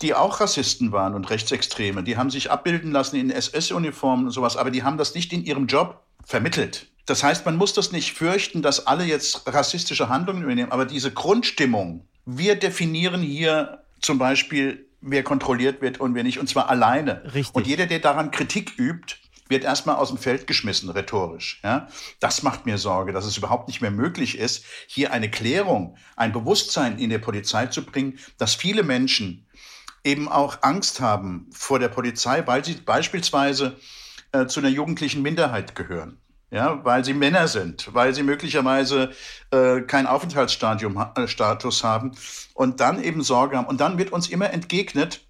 die 0.02 0.14
auch 0.14 0.40
Rassisten 0.40 0.92
waren 0.92 1.14
und 1.14 1.30
Rechtsextreme. 1.30 2.02
Die 2.02 2.16
haben 2.16 2.30
sich 2.30 2.50
abbilden 2.50 2.90
lassen 2.90 3.16
in 3.16 3.30
SS-Uniformen 3.30 4.26
und 4.26 4.32
sowas, 4.32 4.56
aber 4.56 4.70
die 4.70 4.82
haben 4.82 4.98
das 4.98 5.14
nicht 5.14 5.32
in 5.32 5.44
ihrem 5.44 5.66
Job 5.66 6.02
vermittelt. 6.24 6.88
Das 7.06 7.22
heißt, 7.22 7.44
man 7.46 7.56
muss 7.56 7.72
das 7.72 7.92
nicht 7.92 8.12
fürchten, 8.12 8.62
dass 8.62 8.86
alle 8.86 9.04
jetzt 9.04 9.42
rassistische 9.46 10.08
Handlungen 10.08 10.42
übernehmen, 10.42 10.72
aber 10.72 10.86
diese 10.86 11.10
Grundstimmung, 11.10 12.06
wir 12.24 12.56
definieren 12.56 13.22
hier 13.22 13.84
zum 14.00 14.18
Beispiel 14.18 14.86
wer 15.00 15.22
kontrolliert 15.22 15.80
wird 15.80 15.98
und 15.98 16.14
wer 16.14 16.22
nicht, 16.22 16.38
und 16.38 16.48
zwar 16.48 16.68
alleine. 16.68 17.22
Richtig. 17.34 17.54
Und 17.54 17.66
jeder, 17.66 17.86
der 17.86 18.00
daran 18.00 18.30
Kritik 18.30 18.78
übt, 18.78 19.16
wird 19.50 19.64
erstmal 19.64 19.96
aus 19.96 20.08
dem 20.08 20.18
Feld 20.18 20.46
geschmissen, 20.46 20.88
rhetorisch. 20.88 21.60
Ja? 21.62 21.88
Das 22.20 22.42
macht 22.42 22.66
mir 22.66 22.78
Sorge, 22.78 23.12
dass 23.12 23.26
es 23.26 23.36
überhaupt 23.36 23.68
nicht 23.68 23.80
mehr 23.80 23.90
möglich 23.90 24.38
ist, 24.38 24.64
hier 24.86 25.12
eine 25.12 25.30
Klärung, 25.30 25.96
ein 26.16 26.32
Bewusstsein 26.32 26.98
in 26.98 27.10
der 27.10 27.18
Polizei 27.18 27.66
zu 27.66 27.84
bringen, 27.84 28.18
dass 28.38 28.54
viele 28.54 28.82
Menschen 28.82 29.46
eben 30.04 30.28
auch 30.28 30.58
Angst 30.62 31.00
haben 31.00 31.48
vor 31.52 31.78
der 31.78 31.88
Polizei, 31.88 32.46
weil 32.46 32.64
sie 32.64 32.74
beispielsweise 32.74 33.76
äh, 34.32 34.46
zu 34.46 34.60
einer 34.60 34.70
jugendlichen 34.70 35.22
Minderheit 35.22 35.74
gehören. 35.74 36.18
Ja, 36.52 36.84
weil 36.84 37.04
sie 37.04 37.14
Männer 37.14 37.46
sind, 37.46 37.94
weil 37.94 38.12
sie 38.12 38.24
möglicherweise 38.24 39.12
äh, 39.52 39.82
kein 39.82 40.08
Aufenthaltsstatus 40.08 41.84
haben 41.84 42.10
und 42.54 42.80
dann 42.80 43.00
eben 43.00 43.22
Sorge 43.22 43.56
haben. 43.56 43.68
Und 43.68 43.80
dann 43.80 43.98
wird 43.98 44.10
uns 44.10 44.28
immer 44.28 44.50
entgegnet, 44.52 45.20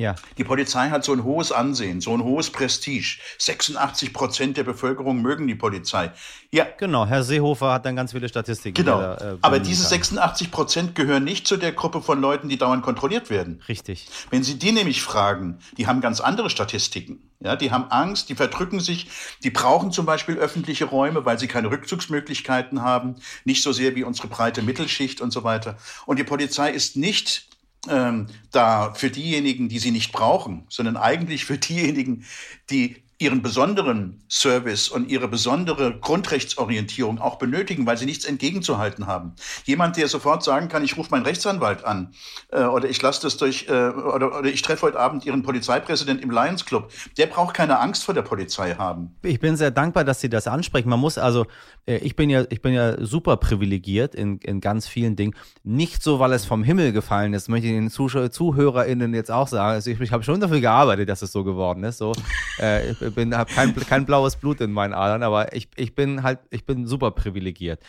ja. 0.00 0.16
Die 0.38 0.44
Polizei 0.44 0.88
hat 0.90 1.04
so 1.04 1.12
ein 1.12 1.24
hohes 1.24 1.52
Ansehen, 1.52 2.00
so 2.00 2.12
ein 2.14 2.24
hohes 2.24 2.50
Prestige. 2.50 3.18
86 3.38 4.12
Prozent 4.12 4.56
der 4.56 4.64
Bevölkerung 4.64 5.22
mögen 5.22 5.46
die 5.46 5.54
Polizei. 5.54 6.10
Ja. 6.50 6.66
Genau, 6.78 7.06
Herr 7.06 7.22
Seehofer 7.22 7.72
hat 7.72 7.86
dann 7.86 7.96
ganz 7.96 8.12
viele 8.12 8.28
Statistiken. 8.28 8.74
Genau. 8.74 9.00
Da, 9.00 9.34
äh, 9.34 9.38
Aber 9.42 9.60
diese 9.60 9.86
86 9.86 10.50
Prozent 10.50 10.94
gehören 10.94 11.24
nicht 11.24 11.46
zu 11.46 11.56
der 11.56 11.72
Gruppe 11.72 12.02
von 12.02 12.20
Leuten, 12.20 12.48
die 12.48 12.58
dauernd 12.58 12.82
kontrolliert 12.82 13.30
werden. 13.30 13.62
Richtig. 13.68 14.08
Wenn 14.30 14.42
Sie 14.42 14.58
die 14.58 14.72
nämlich 14.72 15.02
fragen, 15.02 15.58
die 15.76 15.86
haben 15.86 16.00
ganz 16.00 16.20
andere 16.20 16.50
Statistiken. 16.50 17.22
Ja, 17.42 17.56
die 17.56 17.70
haben 17.70 17.90
Angst, 17.90 18.28
die 18.28 18.34
verdrücken 18.34 18.80
sich, 18.80 19.08
die 19.42 19.50
brauchen 19.50 19.92
zum 19.92 20.04
Beispiel 20.04 20.36
öffentliche 20.36 20.84
Räume, 20.84 21.24
weil 21.24 21.38
sie 21.38 21.48
keine 21.48 21.70
Rückzugsmöglichkeiten 21.70 22.82
haben, 22.82 23.16
nicht 23.44 23.62
so 23.62 23.72
sehr 23.72 23.94
wie 23.94 24.04
unsere 24.04 24.28
breite 24.28 24.60
Mittelschicht 24.60 25.22
und 25.22 25.30
so 25.30 25.42
weiter. 25.42 25.78
Und 26.04 26.18
die 26.18 26.24
Polizei 26.24 26.70
ist 26.70 26.96
nicht 26.96 27.49
ähm, 27.88 28.26
da 28.50 28.92
für 28.94 29.10
diejenigen, 29.10 29.68
die 29.68 29.78
sie 29.78 29.90
nicht 29.90 30.12
brauchen, 30.12 30.64
sondern 30.68 30.96
eigentlich 30.96 31.44
für 31.44 31.58
diejenigen, 31.58 32.24
die 32.70 33.02
ihren 33.20 33.42
besonderen 33.42 34.22
Service 34.30 34.88
und 34.88 35.10
ihre 35.10 35.28
besondere 35.28 35.98
Grundrechtsorientierung 36.00 37.18
auch 37.20 37.36
benötigen, 37.36 37.84
weil 37.84 37.98
sie 37.98 38.06
nichts 38.06 38.24
entgegenzuhalten 38.24 39.06
haben. 39.06 39.34
Jemand, 39.66 39.98
der 39.98 40.08
sofort 40.08 40.42
sagen 40.42 40.68
kann, 40.68 40.82
ich 40.82 40.96
rufe 40.96 41.10
meinen 41.10 41.26
Rechtsanwalt 41.26 41.84
an 41.84 42.12
äh, 42.50 42.62
oder 42.62 42.88
ich 42.88 43.00
lasse 43.02 43.20
das 43.20 43.36
durch 43.36 43.66
äh, 43.68 43.72
oder, 43.72 44.38
oder 44.38 44.48
ich 44.48 44.62
treffe 44.62 44.86
heute 44.86 44.98
Abend 44.98 45.26
Ihren 45.26 45.42
Polizeipräsident 45.42 46.22
im 46.22 46.30
Lions 46.30 46.64
Club, 46.64 46.90
der 47.18 47.26
braucht 47.26 47.54
keine 47.54 47.78
Angst 47.78 48.04
vor 48.04 48.14
der 48.14 48.22
Polizei 48.22 48.74
haben. 48.76 49.14
Ich 49.22 49.38
bin 49.38 49.54
sehr 49.54 49.70
dankbar, 49.70 50.04
dass 50.04 50.22
Sie 50.22 50.30
das 50.30 50.46
ansprechen. 50.46 50.88
Man 50.88 51.00
muss 51.00 51.18
also, 51.18 51.44
äh, 51.84 51.98
ich 51.98 52.16
bin 52.16 52.30
ja, 52.30 52.44
ich 52.48 52.62
bin 52.62 52.72
ja 52.72 53.04
super 53.04 53.36
privilegiert 53.36 54.14
in, 54.14 54.38
in 54.38 54.62
ganz 54.62 54.88
vielen 54.88 55.16
Dingen. 55.16 55.34
Nicht 55.62 56.02
so, 56.02 56.20
weil 56.20 56.32
es 56.32 56.46
vom 56.46 56.64
Himmel 56.64 56.92
gefallen 56.92 57.34
ist, 57.34 57.50
möchte 57.50 57.66
ich 57.66 57.74
den 57.74 57.90
Zuschauer, 57.90 58.30
ZuhörerInnen 58.30 59.12
jetzt 59.12 59.30
auch 59.30 59.46
sagen. 59.46 59.74
Also 59.74 59.90
ich, 59.90 60.00
ich 60.00 60.10
habe 60.10 60.24
schon 60.24 60.40
dafür 60.40 60.60
gearbeitet, 60.60 61.10
dass 61.10 61.20
es 61.20 61.32
so 61.32 61.44
geworden 61.44 61.84
ist. 61.84 61.98
So, 61.98 62.12
äh, 62.58 62.94
bin, 63.10 63.36
habe 63.36 63.52
kein, 63.52 63.74
kein 63.74 64.06
blaues 64.06 64.36
Blut 64.36 64.60
in 64.60 64.72
meinen 64.72 64.94
Adern, 64.94 65.22
aber 65.22 65.54
ich, 65.54 65.68
ich 65.76 65.94
bin 65.94 66.22
halt, 66.22 66.40
ich 66.50 66.66
bin 66.66 66.86
super 66.86 67.10
privilegiert. 67.10 67.82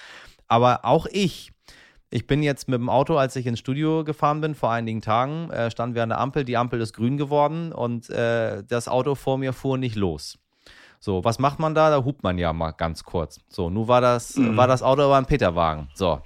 Aber 0.48 0.84
auch 0.84 1.08
ich, 1.12 1.51
ich 2.10 2.28
bin 2.28 2.44
jetzt 2.44 2.68
mit 2.68 2.80
dem 2.80 2.90
Auto, 2.90 3.18
als 3.18 3.36
ich 3.36 3.48
ins 3.48 3.60
Studio 3.60 4.04
gefahren 4.04 4.42
bin, 4.42 4.54
vor 4.54 4.72
einigen 4.72 5.01
Tagen, 5.01 5.50
äh, 5.50 5.72
standen 5.72 5.96
wir 5.96 6.04
an 6.04 6.10
der 6.10 6.20
Ampel, 6.20 6.44
die 6.44 6.58
Ampel 6.58 6.82
ist 6.82 6.94
grün 6.94 7.18
geworden 7.18 7.72
und 7.72 8.10
äh, 8.10 8.63
das 8.68 8.88
Auto 8.88 9.16
vor 9.16 9.38
mir 9.38 9.54
fuhr 9.54 9.78
nicht 9.78 9.96
los. 9.96 10.38
So, 11.00 11.24
was 11.24 11.40
macht 11.40 11.58
man 11.58 11.74
da? 11.74 11.90
Da 11.90 12.04
hupt 12.04 12.22
man 12.22 12.38
ja 12.38 12.54
mal 12.54 12.72
ganz 12.72 13.04
kurz. 13.04 13.40
So, 13.50 13.70
nun 13.70 13.88
war 13.88 14.01
das, 14.01 14.36
mhm. 14.36 14.56
war 14.56 14.68
das 14.68 14.84
Auto 14.84 15.01
aber 15.01 15.18
ein 15.18 15.25
Peterwagen. 15.25 15.90
So. 15.96 16.22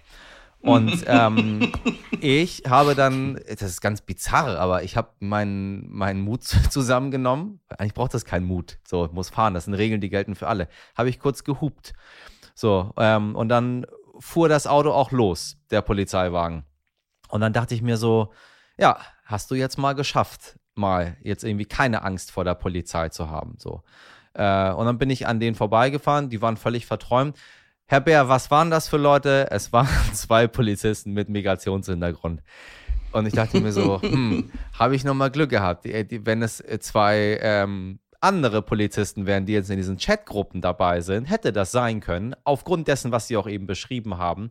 Und 0.66 1.04
ähm, 1.08 1.72
ich 2.20 2.64
habe 2.68 2.96
dann, 2.96 3.40
das 3.48 3.62
ist 3.62 3.82
ganz 3.82 4.02
bizarr, 4.02 4.58
aber 4.58 4.84
ich 4.84 4.98
habe 4.98 5.10
meinen, 5.20 5.90
meinen 5.92 6.22
Mut 6.22 6.44
zusammengenommen. 6.44 7.62
Eigentlich 7.70 7.94
braucht 7.94 8.14
das 8.14 8.26
keinen 8.26 8.46
Mut. 8.46 8.80
So, 8.86 9.08
muss 9.12 9.30
fahren. 9.30 9.54
Das 9.54 9.66
sind 9.66 9.76
Regeln, 9.76 10.02
die 10.02 10.10
gelten 10.10 10.36
für 10.36 10.48
alle. 10.48 10.68
Habe 10.98 11.10
ich 11.10 11.20
kurz 11.20 11.44
gehupt. 11.44 11.94
So, 12.56 12.94
ähm, 12.98 13.36
und 13.36 13.50
dann 13.50 13.86
fuhr 14.20 14.50
das 14.50 14.66
Auto 14.68 14.92
auch 14.92 15.12
los, 15.12 15.58
der 15.72 15.82
Polizeiwagen. 15.82 16.64
Und 17.30 17.42
dann 17.42 17.54
dachte 17.54 17.76
ich 17.76 17.82
mir 17.82 17.98
so, 17.98 18.32
ja, 18.78 18.98
hast 19.26 19.52
du 19.52 19.56
jetzt 19.56 19.78
mal 19.78 19.94
geschafft, 19.94 20.60
mal 20.74 21.18
jetzt 21.22 21.44
irgendwie 21.44 21.66
keine 21.66 22.04
Angst 22.04 22.32
vor 22.32 22.44
der 22.44 22.56
Polizei 22.56 23.10
zu 23.10 23.30
haben. 23.30 23.56
So. 23.58 23.84
Äh, 24.34 24.72
und 24.72 24.86
dann 24.86 24.98
bin 24.98 25.10
ich 25.10 25.28
an 25.28 25.40
denen 25.40 25.56
vorbeigefahren, 25.56 26.30
die 26.30 26.42
waren 26.42 26.58
völlig 26.58 26.86
verträumt. 26.86 27.38
Herr 27.88 28.01
Bär, 28.01 28.27
was 28.27 28.50
waren 28.50 28.72
das 28.72 28.88
für 28.88 28.98
Leute? 28.98 29.48
Es 29.51 29.72
waren 29.72 29.88
zwei 30.13 30.48
Polizisten 30.48 31.13
mit 31.13 31.30
Migrationshintergrund. 31.30 32.42
Und 33.12 33.27
ich 33.27 33.34
dachte 33.34 33.62
mir 33.62 33.72
so, 33.72 34.01
hm, 34.01 34.51
habe 34.77 34.96
ich 34.96 35.04
nochmal 35.04 35.30
Glück 35.30 35.51
gehabt. 35.51 35.86
Die, 35.86 36.08
die, 36.08 36.25
wenn 36.25 36.42
es 36.42 36.63
zwei 36.80 37.38
ähm, 37.42 38.00
andere 38.22 38.63
Polizisten 38.63 39.27
wären, 39.27 39.46
die 39.46 39.54
jetzt 39.54 39.70
in 39.70 39.77
diesen 39.77 39.98
Chatgruppen 39.98 40.62
dabei 40.62 41.01
sind, 41.01 41.25
hätte 41.25 41.54
das 41.54 41.72
sein 41.72 42.00
können, 42.00 42.36
aufgrund 42.44 42.88
dessen, 42.88 43.12
was 43.12 43.27
Sie 43.27 43.38
auch 43.38 43.48
eben 43.48 43.68
beschrieben 43.68 44.18
haben, 44.18 44.50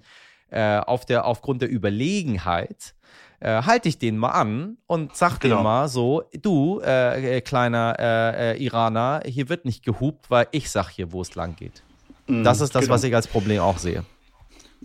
äh, 0.51 0.79
auf 0.79 1.05
der, 1.05 1.25
aufgrund 1.25 1.61
der 1.61 1.73
Überlegenheit, 1.73 2.95
äh, 3.41 3.63
halte 3.63 3.89
ich 3.89 3.99
den 3.99 4.17
mal 4.17 4.31
an 4.31 4.79
und 4.87 5.17
sag 5.17 5.41
genau. 5.41 5.57
dem 5.57 5.63
mal 5.65 5.89
so, 5.89 6.23
du, 6.41 6.81
äh, 6.85 7.39
äh 7.39 7.41
kleiner 7.41 7.97
äh, 7.99 8.53
äh, 8.53 8.65
Iraner, 8.65 9.23
hier 9.27 9.49
wird 9.49 9.65
nicht 9.65 9.85
gehupt, 9.85 10.31
weil 10.31 10.47
ich 10.53 10.71
sag 10.71 10.89
hier, 10.91 11.11
wo 11.11 11.21
es 11.21 11.35
lang 11.35 11.57
geht. 11.57 11.83
Mhm, 12.27 12.45
das 12.45 12.61
ist 12.61 12.75
das, 12.75 12.83
genau. 12.83 12.95
was 12.95 13.05
ich 13.05 13.15
als 13.15 13.27
Problem 13.27 13.61
auch 13.61 13.79
sehe. 13.79 14.05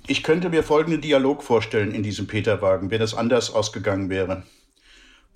Ich 0.07 0.23
könnte 0.23 0.49
mir 0.49 0.63
folgenden 0.63 1.01
Dialog 1.01 1.43
vorstellen 1.43 1.93
in 1.93 2.03
diesem 2.03 2.27
Peterwagen, 2.27 2.89
wenn 2.91 3.01
es 3.01 3.13
anders 3.13 3.53
ausgegangen 3.53 4.09
wäre. 4.09 4.43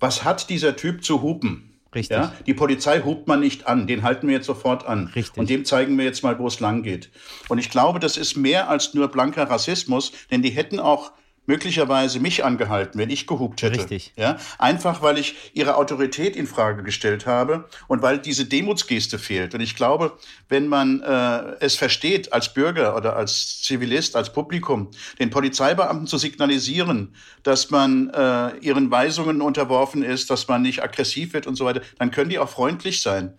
Was 0.00 0.24
hat 0.24 0.50
dieser 0.50 0.76
Typ 0.76 1.04
zu 1.04 1.22
hupen? 1.22 1.70
Richtig. 1.94 2.16
Ja, 2.16 2.32
die 2.46 2.54
Polizei 2.54 3.02
hupt 3.02 3.28
man 3.28 3.40
nicht 3.40 3.68
an, 3.68 3.86
den 3.86 4.02
halten 4.02 4.26
wir 4.26 4.34
jetzt 4.34 4.46
sofort 4.46 4.84
an. 4.84 5.06
Richtig. 5.14 5.38
Und 5.38 5.48
dem 5.48 5.64
zeigen 5.64 5.96
wir 5.96 6.04
jetzt 6.04 6.22
mal, 6.22 6.38
wo 6.38 6.46
es 6.48 6.58
lang 6.58 6.82
geht. 6.82 7.10
Und 7.48 7.58
ich 7.58 7.70
glaube, 7.70 8.00
das 8.00 8.16
ist 8.16 8.36
mehr 8.36 8.68
als 8.68 8.94
nur 8.94 9.08
blanker 9.08 9.48
Rassismus, 9.48 10.12
denn 10.30 10.42
die 10.42 10.50
hätten 10.50 10.80
auch 10.80 11.12
möglicherweise 11.46 12.20
mich 12.20 12.44
angehalten, 12.44 12.98
wenn 12.98 13.10
ich 13.10 13.26
gehupt 13.26 13.62
hätte. 13.62 13.78
Richtig. 13.78 14.12
Ja, 14.16 14.38
einfach 14.58 15.02
weil 15.02 15.18
ich 15.18 15.34
ihre 15.52 15.76
Autorität 15.76 16.36
in 16.36 16.46
Frage 16.46 16.82
gestellt 16.82 17.26
habe 17.26 17.68
und 17.88 18.02
weil 18.02 18.18
diese 18.18 18.46
Demutsgeste 18.46 19.18
fehlt. 19.18 19.54
Und 19.54 19.60
ich 19.60 19.76
glaube, 19.76 20.16
wenn 20.48 20.68
man 20.68 21.02
äh, 21.02 21.56
es 21.60 21.76
versteht, 21.76 22.32
als 22.32 22.52
Bürger 22.54 22.96
oder 22.96 23.16
als 23.16 23.62
Zivilist, 23.62 24.16
als 24.16 24.32
Publikum, 24.32 24.90
den 25.18 25.30
Polizeibeamten 25.30 26.06
zu 26.06 26.18
signalisieren, 26.18 27.14
dass 27.42 27.70
man 27.70 28.10
äh, 28.10 28.56
ihren 28.58 28.90
Weisungen 28.90 29.40
unterworfen 29.40 30.02
ist, 30.02 30.30
dass 30.30 30.48
man 30.48 30.62
nicht 30.62 30.82
aggressiv 30.82 31.34
wird 31.34 31.46
und 31.46 31.56
so 31.56 31.64
weiter, 31.64 31.82
dann 31.98 32.10
können 32.10 32.30
die 32.30 32.38
auch 32.38 32.48
freundlich 32.48 33.02
sein. 33.02 33.34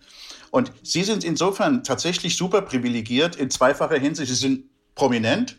Und 0.50 0.72
Sie 0.82 1.02
sind 1.02 1.24
insofern 1.24 1.82
tatsächlich 1.82 2.36
super 2.36 2.62
privilegiert 2.62 3.36
in 3.36 3.50
zweifacher 3.50 3.98
Hinsicht. 3.98 4.28
Sie 4.28 4.36
sind 4.36 4.64
prominent, 4.94 5.58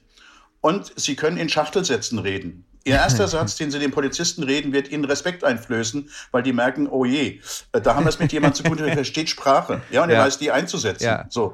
und 0.61 0.91
Sie 0.95 1.15
können 1.15 1.37
in 1.37 1.49
Schachtelsätzen 1.49 2.19
reden. 2.19 2.65
Ihr 2.87 2.95
erster 2.95 3.27
Satz, 3.27 3.57
den 3.57 3.69
Sie 3.69 3.79
den 3.79 3.91
Polizisten 3.91 4.43
reden, 4.43 4.71
wird 4.71 4.89
Ihnen 4.89 5.03
Respekt 5.03 5.43
einflößen, 5.43 6.09
weil 6.31 6.41
die 6.41 6.53
merken, 6.53 6.87
oh 6.87 7.03
je, 7.03 7.41
äh, 7.73 7.81
da 7.81 7.95
haben 7.95 8.05
wir 8.05 8.09
es 8.09 8.19
mit 8.19 8.31
jemandem 8.31 8.55
zu 8.55 8.63
tun, 8.63 8.77
der 8.77 8.93
versteht 8.93 9.29
Sprache. 9.29 9.81
Ja, 9.91 10.03
und 10.03 10.09
er 10.09 10.23
weiß, 10.23 10.37
die 10.37 10.51
einzusetzen. 10.51 11.03
Ja. 11.03 11.25
So. 11.29 11.53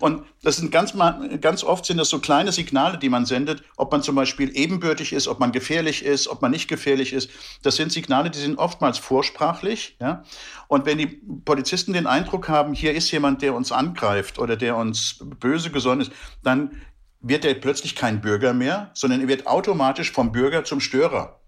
Und 0.00 0.24
das 0.42 0.58
sind 0.58 0.70
ganz, 0.70 0.92
ganz 1.40 1.64
oft 1.64 1.86
sind 1.86 1.96
das 1.96 2.10
so 2.10 2.18
kleine 2.18 2.52
Signale, 2.52 2.98
die 2.98 3.08
man 3.08 3.24
sendet, 3.24 3.62
ob 3.76 3.90
man 3.90 4.02
zum 4.02 4.14
Beispiel 4.14 4.54
ebenbürtig 4.54 5.14
ist, 5.14 5.28
ob 5.28 5.40
man 5.40 5.50
gefährlich 5.50 6.04
ist, 6.04 6.28
ob 6.28 6.42
man 6.42 6.50
nicht 6.50 6.68
gefährlich 6.68 7.14
ist. 7.14 7.30
Das 7.62 7.76
sind 7.76 7.90
Signale, 7.90 8.30
die 8.30 8.38
sind 8.38 8.58
oftmals 8.58 8.98
vorsprachlich. 8.98 9.96
Ja. 9.98 10.24
Und 10.68 10.84
wenn 10.84 10.98
die 10.98 11.06
Polizisten 11.06 11.94
den 11.94 12.06
Eindruck 12.06 12.48
haben, 12.48 12.74
hier 12.74 12.92
ist 12.94 13.10
jemand, 13.10 13.40
der 13.40 13.54
uns 13.54 13.72
angreift 13.72 14.38
oder 14.38 14.56
der 14.56 14.76
uns 14.76 15.20
böse 15.40 15.70
gesonnen 15.70 16.02
ist, 16.02 16.12
dann 16.42 16.82
wird 17.20 17.44
er 17.44 17.54
plötzlich 17.54 17.96
kein 17.96 18.20
Bürger 18.20 18.52
mehr, 18.52 18.90
sondern 18.94 19.20
er 19.20 19.28
wird 19.28 19.46
automatisch 19.46 20.12
vom 20.12 20.32
Bürger 20.32 20.64
zum 20.64 20.80
Störer. 20.80 21.40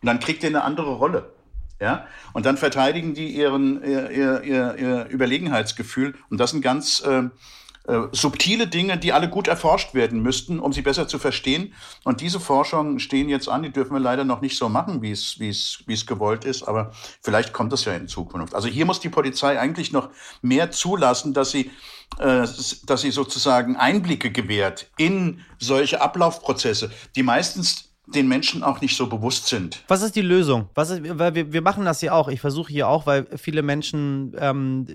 Und 0.00 0.06
dann 0.06 0.20
kriegt 0.20 0.42
er 0.42 0.48
eine 0.48 0.64
andere 0.64 0.94
Rolle. 0.94 1.32
Ja? 1.80 2.06
Und 2.32 2.46
dann 2.46 2.56
verteidigen 2.56 3.14
die 3.14 3.28
ihren, 3.28 3.82
ihr, 3.82 4.10
ihr, 4.42 4.74
ihr 4.74 5.06
Überlegenheitsgefühl. 5.10 6.14
Und 6.30 6.38
das 6.38 6.50
sind 6.50 6.62
ganz 6.62 7.00
äh, 7.00 7.24
äh, 7.84 8.02
subtile 8.12 8.68
Dinge, 8.68 8.96
die 8.96 9.12
alle 9.12 9.28
gut 9.28 9.48
erforscht 9.48 9.92
werden 9.92 10.22
müssten, 10.22 10.60
um 10.60 10.72
sie 10.72 10.82
besser 10.82 11.08
zu 11.08 11.18
verstehen. 11.18 11.74
Und 12.04 12.20
diese 12.20 12.38
Forschungen 12.38 13.00
stehen 13.00 13.28
jetzt 13.28 13.48
an, 13.48 13.62
die 13.62 13.72
dürfen 13.72 13.94
wir 13.94 14.00
leider 14.00 14.24
noch 14.24 14.40
nicht 14.40 14.56
so 14.56 14.68
machen, 14.68 15.02
wie 15.02 15.10
es, 15.10 15.40
wie 15.40 15.48
es, 15.48 15.82
wie 15.86 15.94
es 15.94 16.06
gewollt 16.06 16.44
ist, 16.44 16.62
aber 16.62 16.92
vielleicht 17.20 17.52
kommt 17.52 17.72
das 17.72 17.84
ja 17.84 17.94
in 17.94 18.08
Zukunft. 18.08 18.54
Also 18.54 18.68
hier 18.68 18.86
muss 18.86 19.00
die 19.00 19.08
Polizei 19.08 19.58
eigentlich 19.58 19.92
noch 19.92 20.10
mehr 20.42 20.70
zulassen, 20.70 21.34
dass 21.34 21.50
sie, 21.50 21.70
äh, 22.18 22.46
dass 22.86 23.00
sie 23.00 23.10
sozusagen 23.10 23.76
Einblicke 23.76 24.30
gewährt 24.30 24.86
in 24.96 25.40
solche 25.58 26.00
Ablaufprozesse, 26.00 26.90
die 27.16 27.22
meistens 27.22 27.91
den 28.06 28.26
Menschen 28.26 28.62
auch 28.62 28.80
nicht 28.80 28.96
so 28.96 29.06
bewusst 29.06 29.46
sind. 29.46 29.84
Was 29.86 30.02
ist 30.02 30.16
die 30.16 30.22
Lösung? 30.22 30.68
Was 30.74 30.90
ist, 30.90 31.18
weil 31.18 31.34
wir, 31.34 31.52
wir 31.52 31.62
machen 31.62 31.84
das 31.84 32.02
ja 32.02 32.12
auch. 32.12 32.28
Ich 32.28 32.40
versuche 32.40 32.72
hier 32.72 32.88
auch, 32.88 33.06
weil 33.06 33.26
viele 33.36 33.62
Menschen, 33.62 34.34
ähm, 34.38 34.86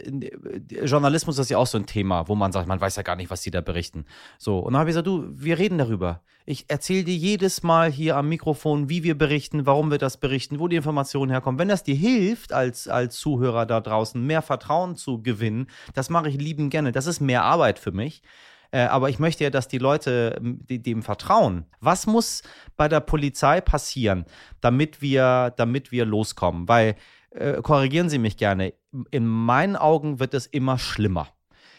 Journalismus 0.83 1.37
ist 1.37 1.49
ja 1.49 1.57
auch 1.57 1.67
so 1.67 1.77
ein 1.77 1.85
Thema, 1.85 2.27
wo 2.27 2.35
man 2.35 2.51
sagt, 2.51 2.67
man 2.67 2.81
weiß 2.81 2.97
ja 2.97 3.03
gar 3.03 3.15
nicht, 3.15 3.29
was 3.29 3.41
die 3.41 3.51
da 3.51 3.61
berichten. 3.61 4.05
So, 4.37 4.59
und 4.59 4.73
dann 4.73 4.81
habe 4.81 4.89
ich 4.89 4.93
gesagt, 4.93 5.07
du, 5.07 5.25
wir 5.31 5.57
reden 5.57 5.77
darüber. 5.77 6.21
Ich 6.45 6.65
erzähle 6.69 7.05
dir 7.05 7.15
jedes 7.15 7.63
Mal 7.63 7.91
hier 7.91 8.17
am 8.17 8.29
Mikrofon, 8.29 8.89
wie 8.89 9.03
wir 9.03 9.17
berichten, 9.17 9.65
warum 9.65 9.89
wir 9.89 9.97
das 9.97 10.17
berichten, 10.17 10.59
wo 10.59 10.67
die 10.67 10.77
Informationen 10.77 11.31
herkommen. 11.31 11.59
Wenn 11.59 11.67
das 11.67 11.83
dir 11.83 11.95
hilft, 11.95 12.53
als, 12.53 12.87
als 12.87 13.17
Zuhörer 13.17 13.65
da 13.65 13.79
draußen 13.79 14.21
mehr 14.21 14.41
Vertrauen 14.41 14.95
zu 14.95 15.21
gewinnen, 15.21 15.67
das 15.93 16.09
mache 16.09 16.29
ich 16.29 16.37
lieben 16.37 16.69
gerne. 16.69 16.91
Das 16.91 17.05
ist 17.05 17.21
mehr 17.21 17.43
Arbeit 17.43 17.79
für 17.79 17.91
mich. 17.91 18.21
Äh, 18.71 18.81
aber 18.81 19.09
ich 19.09 19.19
möchte 19.19 19.43
ja, 19.43 19.49
dass 19.49 19.67
die 19.67 19.77
Leute 19.77 20.39
die, 20.41 20.81
dem 20.81 21.03
vertrauen. 21.03 21.65
Was 21.79 22.07
muss 22.07 22.43
bei 22.75 22.87
der 22.87 22.99
Polizei 22.99 23.61
passieren, 23.61 24.25
damit 24.61 25.01
wir, 25.01 25.53
damit 25.57 25.91
wir 25.91 26.05
loskommen? 26.05 26.67
Weil, 26.67 26.95
äh, 27.31 27.61
korrigieren 27.61 28.09
Sie 28.09 28.19
mich 28.19 28.37
gerne, 28.37 28.73
in 29.11 29.25
meinen 29.25 29.75
Augen 29.75 30.19
wird 30.19 30.33
es 30.33 30.47
immer 30.47 30.77
schlimmer. 30.77 31.27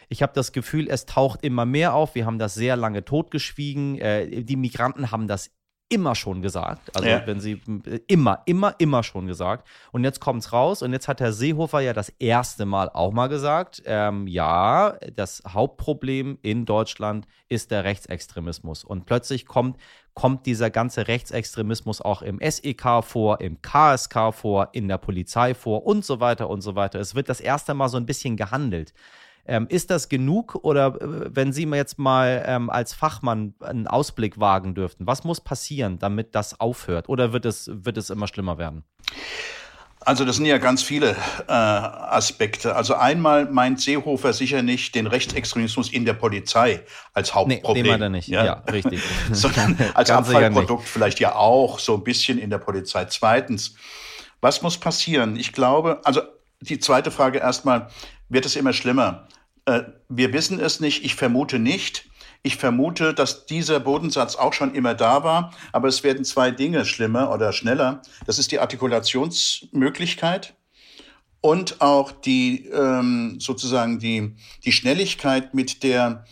Ich 0.08 0.22
habe 0.22 0.32
das 0.34 0.52
Gefühl, 0.52 0.88
es 0.88 1.04
taucht 1.04 1.44
immer 1.44 1.66
mehr 1.66 1.94
auf. 1.94 2.14
Wir 2.14 2.24
haben 2.24 2.38
das 2.38 2.54
sehr 2.54 2.76
lange 2.76 3.04
totgeschwiegen. 3.04 3.98
Äh, 3.98 4.42
die 4.42 4.56
Migranten 4.56 5.10
haben 5.10 5.28
das 5.28 5.50
immer 5.88 6.14
schon 6.14 6.42
gesagt. 6.42 6.94
Also 6.94 7.08
ja. 7.08 7.26
wenn 7.26 7.40
sie 7.40 7.60
immer, 8.06 8.42
immer, 8.44 8.74
immer 8.78 9.02
schon 9.02 9.26
gesagt. 9.26 9.66
Und 9.90 10.04
jetzt 10.04 10.20
kommt 10.20 10.42
es 10.42 10.52
raus 10.52 10.82
und 10.82 10.92
jetzt 10.92 11.08
hat 11.08 11.20
Herr 11.20 11.32
Seehofer 11.32 11.80
ja 11.80 11.92
das 11.92 12.10
erste 12.18 12.66
Mal 12.66 12.90
auch 12.90 13.12
mal 13.12 13.28
gesagt, 13.28 13.82
ähm, 13.86 14.26
ja, 14.26 14.96
das 15.16 15.42
Hauptproblem 15.48 16.38
in 16.42 16.66
Deutschland 16.66 17.26
ist 17.48 17.70
der 17.70 17.84
Rechtsextremismus. 17.84 18.84
Und 18.84 19.06
plötzlich 19.06 19.46
kommt, 19.46 19.78
kommt 20.14 20.44
dieser 20.46 20.70
ganze 20.70 21.08
Rechtsextremismus 21.08 22.02
auch 22.02 22.20
im 22.20 22.38
SEK 22.38 23.02
vor, 23.02 23.40
im 23.40 23.62
KSK 23.62 24.32
vor, 24.32 24.68
in 24.72 24.88
der 24.88 24.98
Polizei 24.98 25.54
vor 25.54 25.86
und 25.86 26.04
so 26.04 26.20
weiter 26.20 26.50
und 26.50 26.60
so 26.60 26.74
weiter. 26.74 27.00
Es 27.00 27.14
wird 27.14 27.28
das 27.28 27.40
erste 27.40 27.72
Mal 27.72 27.88
so 27.88 27.96
ein 27.96 28.06
bisschen 28.06 28.36
gehandelt. 28.36 28.92
Ähm, 29.48 29.66
ist 29.70 29.90
das 29.90 30.10
genug 30.10 30.56
oder 30.56 30.94
äh, 31.00 31.34
wenn 31.34 31.52
Sie 31.52 31.64
jetzt 31.64 31.98
mal 31.98 32.44
ähm, 32.46 32.68
als 32.68 32.92
Fachmann 32.92 33.54
einen 33.60 33.86
Ausblick 33.86 34.38
wagen 34.38 34.74
dürften, 34.74 35.06
was 35.06 35.24
muss 35.24 35.40
passieren, 35.40 35.98
damit 35.98 36.34
das 36.34 36.60
aufhört? 36.60 37.08
Oder 37.08 37.32
wird 37.32 37.46
es, 37.46 37.70
wird 37.72 37.96
es 37.96 38.10
immer 38.10 38.28
schlimmer 38.28 38.58
werden? 38.58 38.84
Also 40.00 40.24
das 40.24 40.36
sind 40.36 40.44
ja 40.44 40.58
ganz 40.58 40.82
viele 40.82 41.16
äh, 41.48 41.52
Aspekte. 41.52 42.76
Also 42.76 42.94
einmal 42.94 43.46
meint 43.46 43.80
Seehofer 43.80 44.32
sicher 44.32 44.62
nicht 44.62 44.94
den 44.94 45.06
Rechtsextremismus 45.06 45.92
in 45.92 46.04
der 46.04 46.12
Polizei 46.12 46.84
als 47.14 47.34
Hauptproblem. 47.34 47.84
Nee, 47.84 48.04
er 48.04 48.08
nicht. 48.08 48.28
Ja, 48.28 48.44
ja 48.44 48.52
richtig. 48.70 49.02
Sondern 49.32 49.78
als 49.94 50.10
Abfallprodukt 50.10 50.86
vielleicht 50.86 51.20
ja 51.20 51.34
auch 51.34 51.78
so 51.78 51.94
ein 51.94 52.04
bisschen 52.04 52.38
in 52.38 52.50
der 52.50 52.58
Polizei. 52.58 53.06
Zweitens, 53.06 53.74
was 54.40 54.62
muss 54.62 54.76
passieren? 54.76 55.36
Ich 55.36 55.52
glaube, 55.52 56.00
also 56.04 56.20
die 56.60 56.78
zweite 56.78 57.10
Frage 57.10 57.38
erstmal, 57.38 57.88
wird 58.28 58.46
es 58.46 58.56
immer 58.56 58.72
schlimmer? 58.72 59.26
Äh, 59.68 59.84
wir 60.08 60.32
wissen 60.32 60.58
es 60.60 60.80
nicht, 60.80 61.04
ich 61.04 61.14
vermute 61.14 61.58
nicht. 61.58 62.06
Ich 62.42 62.56
vermute, 62.56 63.12
dass 63.12 63.44
dieser 63.46 63.80
Bodensatz 63.80 64.36
auch 64.36 64.52
schon 64.54 64.74
immer 64.74 64.94
da 64.94 65.24
war, 65.24 65.52
aber 65.72 65.88
es 65.88 66.04
werden 66.04 66.24
zwei 66.24 66.50
Dinge 66.50 66.86
schlimmer 66.86 67.32
oder 67.32 67.52
schneller. 67.52 68.00
Das 68.26 68.38
ist 68.38 68.52
die 68.52 68.60
Artikulationsmöglichkeit 68.60 70.54
und 71.40 71.80
auch 71.80 72.12
die 72.12 72.66
ähm, 72.66 73.38
sozusagen 73.40 73.98
die, 73.98 74.36
die 74.64 74.72
Schnelligkeit, 74.72 75.52
mit 75.52 75.82
der 75.82 76.24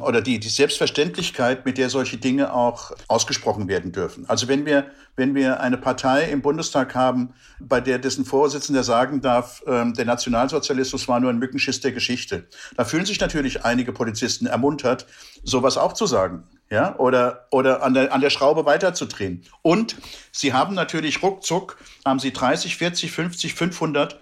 oder 0.00 0.20
die, 0.20 0.38
die 0.38 0.48
Selbstverständlichkeit, 0.48 1.64
mit 1.64 1.78
der 1.78 1.90
solche 1.90 2.16
Dinge 2.16 2.52
auch 2.52 2.92
ausgesprochen 3.08 3.68
werden 3.68 3.92
dürfen. 3.92 4.24
Also 4.28 4.48
wenn 4.48 4.66
wir, 4.66 4.90
wenn 5.16 5.34
wir 5.34 5.60
eine 5.60 5.76
Partei 5.76 6.24
im 6.24 6.42
Bundestag 6.42 6.94
haben, 6.94 7.34
bei 7.60 7.80
der 7.80 7.98
dessen 7.98 8.24
Vorsitzender 8.24 8.82
sagen 8.82 9.20
darf, 9.20 9.62
ähm, 9.66 9.94
der 9.94 10.04
Nationalsozialismus 10.04 11.08
war 11.08 11.20
nur 11.20 11.30
ein 11.30 11.38
Mückenschiss 11.38 11.80
der 11.80 11.92
Geschichte, 11.92 12.46
da 12.76 12.84
fühlen 12.84 13.06
sich 13.06 13.20
natürlich 13.20 13.64
einige 13.64 13.92
Polizisten 13.92 14.46
ermuntert, 14.46 15.06
sowas 15.44 15.76
auch 15.76 15.92
zu 15.92 16.06
sagen. 16.06 16.44
Ja, 16.72 16.96
oder, 16.98 17.48
oder 17.50 17.82
an 17.82 17.94
der, 17.94 18.12
an 18.12 18.20
der 18.20 18.30
Schraube 18.30 18.64
weiterzudrehen. 18.64 19.42
Und 19.60 19.96
sie 20.30 20.52
haben 20.52 20.76
natürlich 20.76 21.20
ruckzuck, 21.20 21.76
haben 22.04 22.20
sie 22.20 22.32
30, 22.32 22.76
40, 22.76 23.10
50, 23.10 23.54
500 23.54 24.20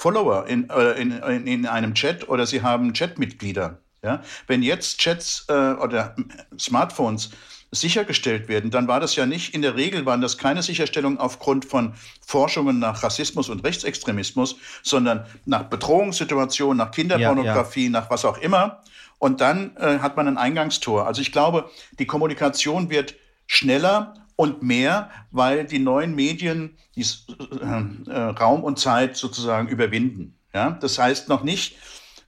Follower 0.00 0.46
äh, 0.48 0.52
in, 0.52 1.12
in, 1.12 1.46
in 1.46 1.66
einem 1.66 1.94
Chat 1.94 2.26
oder 2.26 2.46
sie 2.46 2.62
haben 2.62 2.94
Chatmitglieder. 2.94 3.80
Ja? 4.02 4.22
Wenn 4.46 4.62
jetzt 4.62 4.98
Chats 4.98 5.46
äh, 5.48 5.52
oder 5.52 6.16
Smartphones 6.58 7.30
sichergestellt 7.72 8.48
werden, 8.48 8.70
dann 8.70 8.88
war 8.88 8.98
das 8.98 9.14
ja 9.14 9.26
nicht, 9.26 9.54
in 9.54 9.62
der 9.62 9.76
Regel 9.76 10.04
waren 10.04 10.20
das 10.20 10.38
keine 10.38 10.62
Sicherstellungen 10.62 11.18
aufgrund 11.18 11.64
von 11.64 11.94
Forschungen 12.26 12.80
nach 12.80 13.02
Rassismus 13.02 13.48
und 13.48 13.64
Rechtsextremismus, 13.64 14.56
sondern 14.82 15.24
nach 15.44 15.64
Bedrohungssituationen, 15.64 16.78
nach 16.78 16.90
Kinderpornografie, 16.90 17.84
ja, 17.84 17.86
ja. 17.86 17.90
nach 18.00 18.10
was 18.10 18.24
auch 18.24 18.38
immer. 18.38 18.82
Und 19.18 19.40
dann 19.40 19.76
äh, 19.76 19.98
hat 19.98 20.16
man 20.16 20.26
ein 20.26 20.38
Eingangstor. 20.38 21.06
Also 21.06 21.20
ich 21.20 21.30
glaube, 21.30 21.70
die 21.98 22.06
Kommunikation 22.06 22.90
wird 22.90 23.14
schneller 23.46 24.14
und 24.34 24.62
mehr, 24.62 25.10
weil 25.30 25.66
die 25.66 25.78
neuen 25.78 26.14
Medien 26.14 26.76
die, 26.96 27.02
äh, 27.02 28.10
äh, 28.10 28.18
Raum 28.30 28.64
und 28.64 28.78
Zeit 28.78 29.16
sozusagen 29.16 29.68
überwinden. 29.68 30.34
Ja? 30.54 30.70
Das 30.70 30.98
heißt 30.98 31.28
noch 31.28 31.44
nicht, 31.44 31.76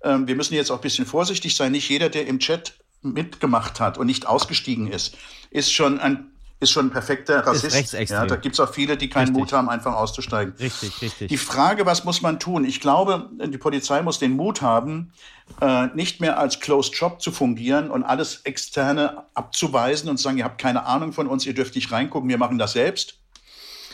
ähm, 0.05 0.27
wir 0.27 0.37
müssen 0.37 0.55
jetzt 0.55 0.71
auch 0.71 0.77
ein 0.77 0.83
bisschen 0.83 1.07
vorsichtig 1.07 1.57
sein. 1.57 1.73
Nicht 1.73 1.89
jeder, 1.89 2.09
der 2.09 2.27
im 2.27 2.39
Chat 2.39 2.75
mitgemacht 3.03 3.81
hat 3.81 3.99
und 3.99 4.07
nicht 4.07 4.27
ausgestiegen 4.27 4.87
ist, 4.87 5.17
ist 5.51 5.73
schon 5.73 6.01
ein 6.01 6.29
ist 6.61 6.71
schon 6.71 6.87
ein 6.87 6.91
perfekter 6.91 7.45
Rassist. 7.45 7.93
Ja, 8.09 8.25
da 8.25 8.37
gibt 8.37 8.55
es 8.55 8.61
auch 8.61 8.73
viele, 8.73 8.97
die 8.97 9.09
keinen 9.09 9.31
richtig. 9.31 9.41
Mut 9.41 9.53
haben, 9.53 9.69
einfach 9.69 9.95
auszusteigen. 9.95 10.55
Richtig, 10.61 11.03
richtig. 11.03 11.29
Die 11.29 11.37
Frage, 11.37 11.87
was 11.87 12.05
muss 12.05 12.23
man 12.23 12.39
tun? 12.39 12.65
Ich 12.65 12.81
glaube, 12.81 13.31
die 13.45 13.59
Polizei 13.59 14.01
muss 14.01 14.21
den 14.21 14.37
Mut 14.37 14.63
haben, 14.63 15.13
äh, 15.61 15.89
nicht 15.89 16.21
mehr 16.21 16.39
als 16.39 16.61
Closed 16.61 16.95
Shop 16.95 17.21
zu 17.21 17.33
fungieren 17.33 17.91
und 17.91 18.05
alles 18.05 18.43
Externe 18.45 19.25
abzuweisen 19.35 20.09
und 20.09 20.19
zu 20.19 20.23
sagen, 20.23 20.39
ihr 20.39 20.45
habt 20.45 20.61
keine 20.61 20.87
Ahnung 20.87 21.13
von 21.13 21.27
uns, 21.27 21.45
ihr 21.47 21.55
dürft 21.55 21.75
nicht 21.75 21.91
reingucken, 21.91 22.31
wir 22.31 22.39
machen 22.39 22.59
das 22.59 22.75
selbst 22.75 23.22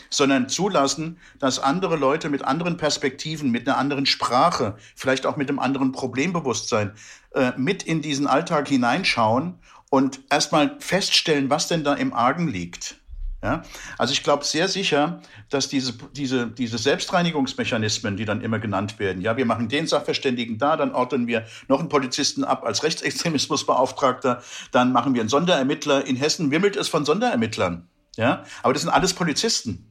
sondern 0.09 0.49
zulassen, 0.49 1.17
dass 1.39 1.59
andere 1.59 1.95
Leute 1.95 2.29
mit 2.29 2.43
anderen 2.43 2.77
Perspektiven, 2.77 3.51
mit 3.51 3.67
einer 3.67 3.77
anderen 3.77 4.05
Sprache, 4.05 4.75
vielleicht 4.95 5.25
auch 5.25 5.37
mit 5.37 5.49
einem 5.49 5.59
anderen 5.59 5.91
Problembewusstsein 5.91 6.93
äh, 7.35 7.51
mit 7.57 7.83
in 7.83 8.01
diesen 8.01 8.27
Alltag 8.27 8.67
hineinschauen 8.67 9.59
und 9.89 10.21
erstmal 10.29 10.77
feststellen, 10.79 11.49
was 11.49 11.67
denn 11.67 11.83
da 11.83 11.93
im 11.93 12.13
Argen 12.13 12.47
liegt. 12.47 12.99
Ja? 13.43 13.63
Also 13.97 14.13
ich 14.13 14.23
glaube 14.23 14.43
sehr 14.43 14.67
sicher, 14.67 15.21
dass 15.49 15.69
diese, 15.69 15.93
diese, 16.13 16.47
diese 16.47 16.77
Selbstreinigungsmechanismen, 16.77 18.17
die 18.17 18.25
dann 18.25 18.41
immer 18.41 18.59
genannt 18.59 18.99
werden, 18.99 19.21
ja, 19.21 19.37
wir 19.37 19.45
machen 19.45 19.69
den 19.69 19.87
Sachverständigen 19.87 20.57
da, 20.57 20.75
dann 20.75 20.93
ordnen 20.93 21.27
wir 21.27 21.45
noch 21.67 21.79
einen 21.79 21.89
Polizisten 21.89 22.43
ab 22.43 22.63
als 22.65 22.83
Rechtsextremismusbeauftragter, 22.83 24.41
dann 24.71 24.91
machen 24.91 25.13
wir 25.13 25.21
einen 25.21 25.29
Sonderermittler. 25.29 26.05
In 26.05 26.15
Hessen 26.15 26.51
wimmelt 26.51 26.75
es 26.75 26.87
von 26.87 27.05
Sonderermittlern. 27.05 27.87
Ja? 28.17 28.43
Aber 28.63 28.73
das 28.73 28.81
sind 28.81 28.91
alles 28.91 29.13
Polizisten. 29.13 29.88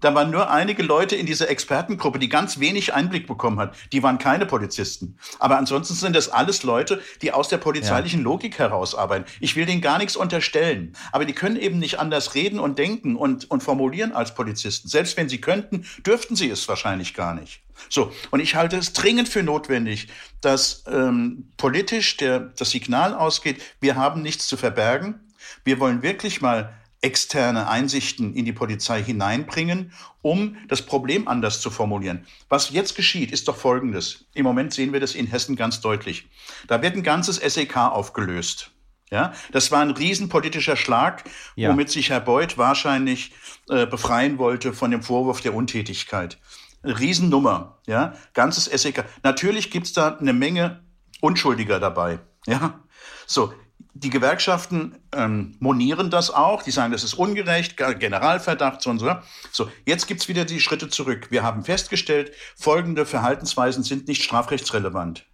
Da 0.00 0.14
waren 0.14 0.30
nur 0.30 0.50
einige 0.50 0.82
Leute 0.82 1.16
in 1.16 1.26
dieser 1.26 1.48
Expertengruppe, 1.50 2.18
die 2.18 2.28
ganz 2.28 2.60
wenig 2.60 2.94
Einblick 2.94 3.26
bekommen 3.26 3.58
hat. 3.58 3.74
Die 3.92 4.02
waren 4.02 4.18
keine 4.18 4.46
Polizisten. 4.46 5.18
Aber 5.38 5.58
ansonsten 5.58 5.94
sind 5.94 6.14
das 6.14 6.28
alles 6.28 6.62
Leute, 6.62 7.02
die 7.22 7.32
aus 7.32 7.48
der 7.48 7.58
polizeilichen 7.58 8.20
ja. 8.20 8.24
Logik 8.24 8.58
herausarbeiten. 8.58 9.26
Ich 9.40 9.56
will 9.56 9.66
denen 9.66 9.80
gar 9.80 9.98
nichts 9.98 10.16
unterstellen. 10.16 10.94
Aber 11.12 11.24
die 11.24 11.32
können 11.32 11.56
eben 11.56 11.78
nicht 11.78 11.98
anders 11.98 12.34
reden 12.34 12.60
und 12.60 12.78
denken 12.78 13.16
und, 13.16 13.50
und 13.50 13.62
formulieren 13.62 14.12
als 14.12 14.34
Polizisten. 14.34 14.88
Selbst 14.88 15.16
wenn 15.16 15.28
sie 15.28 15.40
könnten, 15.40 15.84
dürften 16.06 16.36
sie 16.36 16.48
es 16.48 16.68
wahrscheinlich 16.68 17.14
gar 17.14 17.34
nicht. 17.34 17.60
So, 17.88 18.12
und 18.30 18.40
ich 18.40 18.54
halte 18.54 18.76
es 18.76 18.92
dringend 18.92 19.28
für 19.28 19.42
notwendig, 19.42 20.08
dass 20.40 20.84
ähm, 20.88 21.50
politisch 21.56 22.16
der, 22.16 22.40
das 22.40 22.70
Signal 22.70 23.14
ausgeht, 23.14 23.62
wir 23.80 23.96
haben 23.96 24.22
nichts 24.22 24.48
zu 24.48 24.56
verbergen. 24.56 25.20
Wir 25.64 25.80
wollen 25.80 26.02
wirklich 26.02 26.40
mal 26.40 26.74
externe 27.00 27.68
Einsichten 27.68 28.34
in 28.34 28.44
die 28.44 28.52
Polizei 28.52 29.02
hineinbringen, 29.02 29.92
um 30.22 30.56
das 30.68 30.82
Problem 30.82 31.28
anders 31.28 31.60
zu 31.60 31.70
formulieren. 31.70 32.26
Was 32.48 32.70
jetzt 32.70 32.96
geschieht, 32.96 33.30
ist 33.30 33.46
doch 33.46 33.56
Folgendes. 33.56 34.26
Im 34.34 34.44
Moment 34.44 34.72
sehen 34.72 34.92
wir 34.92 35.00
das 35.00 35.14
in 35.14 35.26
Hessen 35.26 35.56
ganz 35.56 35.80
deutlich. 35.80 36.28
Da 36.66 36.82
wird 36.82 36.96
ein 36.96 37.02
ganzes 37.02 37.36
SEK 37.36 37.76
aufgelöst. 37.76 38.72
Ja, 39.10 39.32
das 39.52 39.70
war 39.70 39.80
ein 39.80 39.90
riesenpolitischer 39.90 40.76
Schlag, 40.76 41.24
ja. 41.56 41.70
womit 41.70 41.88
sich 41.88 42.10
Herr 42.10 42.20
Beuth 42.20 42.58
wahrscheinlich 42.58 43.32
äh, 43.70 43.86
befreien 43.86 44.36
wollte 44.36 44.74
von 44.74 44.90
dem 44.90 45.02
Vorwurf 45.02 45.40
der 45.40 45.54
Untätigkeit. 45.54 46.38
Eine 46.82 46.98
Riesennummer, 46.98 47.78
ja, 47.86 48.12
ganzes 48.34 48.66
SEK. 48.66 49.04
Natürlich 49.22 49.70
gibt's 49.70 49.94
da 49.94 50.16
eine 50.16 50.34
Menge 50.34 50.84
Unschuldiger 51.22 51.80
dabei, 51.80 52.18
ja. 52.46 52.80
So, 53.26 53.54
die 53.94 54.10
Gewerkschaften 54.10 54.96
ähm, 55.12 55.56
monieren 55.58 56.10
das 56.10 56.30
auch. 56.30 56.62
Die 56.62 56.70
sagen, 56.70 56.92
das 56.92 57.04
ist 57.04 57.14
ungerecht, 57.14 57.76
Generalverdacht, 57.76 58.82
so 58.82 58.90
und 58.90 58.98
so. 58.98 59.16
So, 59.50 59.70
jetzt 59.86 60.06
gibt's 60.06 60.28
wieder 60.28 60.44
die 60.44 60.60
Schritte 60.60 60.88
zurück. 60.88 61.28
Wir 61.30 61.42
haben 61.42 61.64
festgestellt, 61.64 62.32
folgende 62.56 63.06
Verhaltensweisen 63.06 63.82
sind 63.82 64.08
nicht 64.08 64.22
strafrechtsrelevant. 64.22 65.26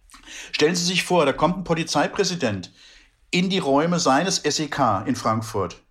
Stellen 0.51 0.75
Sie 0.75 0.85
sich 0.85 1.03
vor, 1.03 1.25
da 1.25 1.33
kommt 1.33 1.57
ein 1.57 1.63
Polizeipräsident 1.63 2.71
in 3.31 3.49
die 3.49 3.59
Räume 3.59 3.99
seines 3.99 4.37
SEK 4.37 5.03
in 5.05 5.15
Frankfurt, 5.15 5.81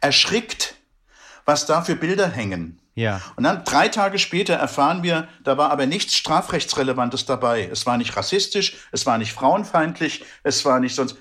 erschrickt, 0.00 0.76
was 1.44 1.66
da 1.66 1.82
für 1.82 1.94
Bilder 1.94 2.28
hängen. 2.28 2.80
Ja. 2.94 3.20
Und 3.36 3.44
dann 3.44 3.62
drei 3.64 3.88
Tage 3.88 4.18
später 4.18 4.54
erfahren 4.54 5.02
wir, 5.02 5.28
da 5.44 5.58
war 5.58 5.70
aber 5.70 5.84
nichts 5.84 6.14
Strafrechtsrelevantes 6.14 7.26
dabei. 7.26 7.68
Es 7.70 7.84
war 7.84 7.98
nicht 7.98 8.16
rassistisch, 8.16 8.76
es 8.90 9.04
war 9.04 9.18
nicht 9.18 9.34
frauenfeindlich, 9.34 10.24
es 10.42 10.64
war 10.64 10.80
nicht 10.80 10.94
sonst. 10.94 11.16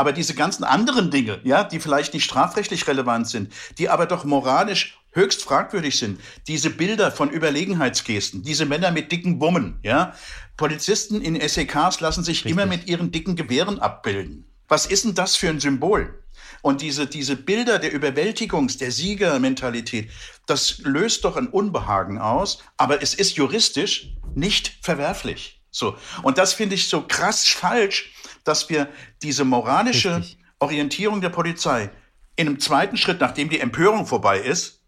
Aber 0.00 0.14
diese 0.14 0.32
ganzen 0.32 0.64
anderen 0.64 1.10
Dinge, 1.10 1.42
ja, 1.44 1.62
die 1.62 1.78
vielleicht 1.78 2.14
nicht 2.14 2.24
strafrechtlich 2.24 2.88
relevant 2.88 3.28
sind, 3.28 3.52
die 3.76 3.90
aber 3.90 4.06
doch 4.06 4.24
moralisch 4.24 4.98
höchst 5.12 5.42
fragwürdig 5.42 5.98
sind, 5.98 6.18
diese 6.48 6.70
Bilder 6.70 7.12
von 7.12 7.28
Überlegenheitsgesten, 7.28 8.42
diese 8.42 8.64
Männer 8.64 8.92
mit 8.92 9.12
dicken 9.12 9.38
Bummen, 9.38 9.78
ja, 9.82 10.14
Polizisten 10.56 11.20
in 11.20 11.38
SEKs 11.38 12.00
lassen 12.00 12.24
sich 12.24 12.38
Richtig. 12.38 12.52
immer 12.52 12.64
mit 12.64 12.88
ihren 12.88 13.12
dicken 13.12 13.36
Gewehren 13.36 13.78
abbilden. 13.78 14.46
Was 14.68 14.86
ist 14.86 15.04
denn 15.04 15.14
das 15.14 15.36
für 15.36 15.50
ein 15.50 15.60
Symbol? 15.60 16.18
Und 16.62 16.80
diese, 16.80 17.06
diese 17.06 17.36
Bilder 17.36 17.78
der 17.78 17.92
Überwältigungs-, 17.92 18.78
der 18.78 18.92
Siegermentalität, 18.92 20.10
das 20.46 20.78
löst 20.78 21.26
doch 21.26 21.36
ein 21.36 21.48
Unbehagen 21.48 22.16
aus, 22.16 22.62
aber 22.78 23.02
es 23.02 23.12
ist 23.12 23.36
juristisch 23.36 24.14
nicht 24.34 24.78
verwerflich. 24.80 25.60
So. 25.70 25.94
Und 26.22 26.38
das 26.38 26.54
finde 26.54 26.74
ich 26.74 26.88
so 26.88 27.02
krass 27.06 27.46
falsch, 27.46 28.14
dass 28.44 28.68
wir 28.68 28.88
diese 29.22 29.44
moralische 29.44 30.16
Richtig. 30.16 30.38
Orientierung 30.58 31.20
der 31.20 31.30
Polizei 31.30 31.90
in 32.36 32.48
einem 32.48 32.60
zweiten 32.60 32.96
Schritt, 32.96 33.20
nachdem 33.20 33.48
die 33.48 33.60
Empörung 33.60 34.06
vorbei 34.06 34.38
ist, 34.38 34.82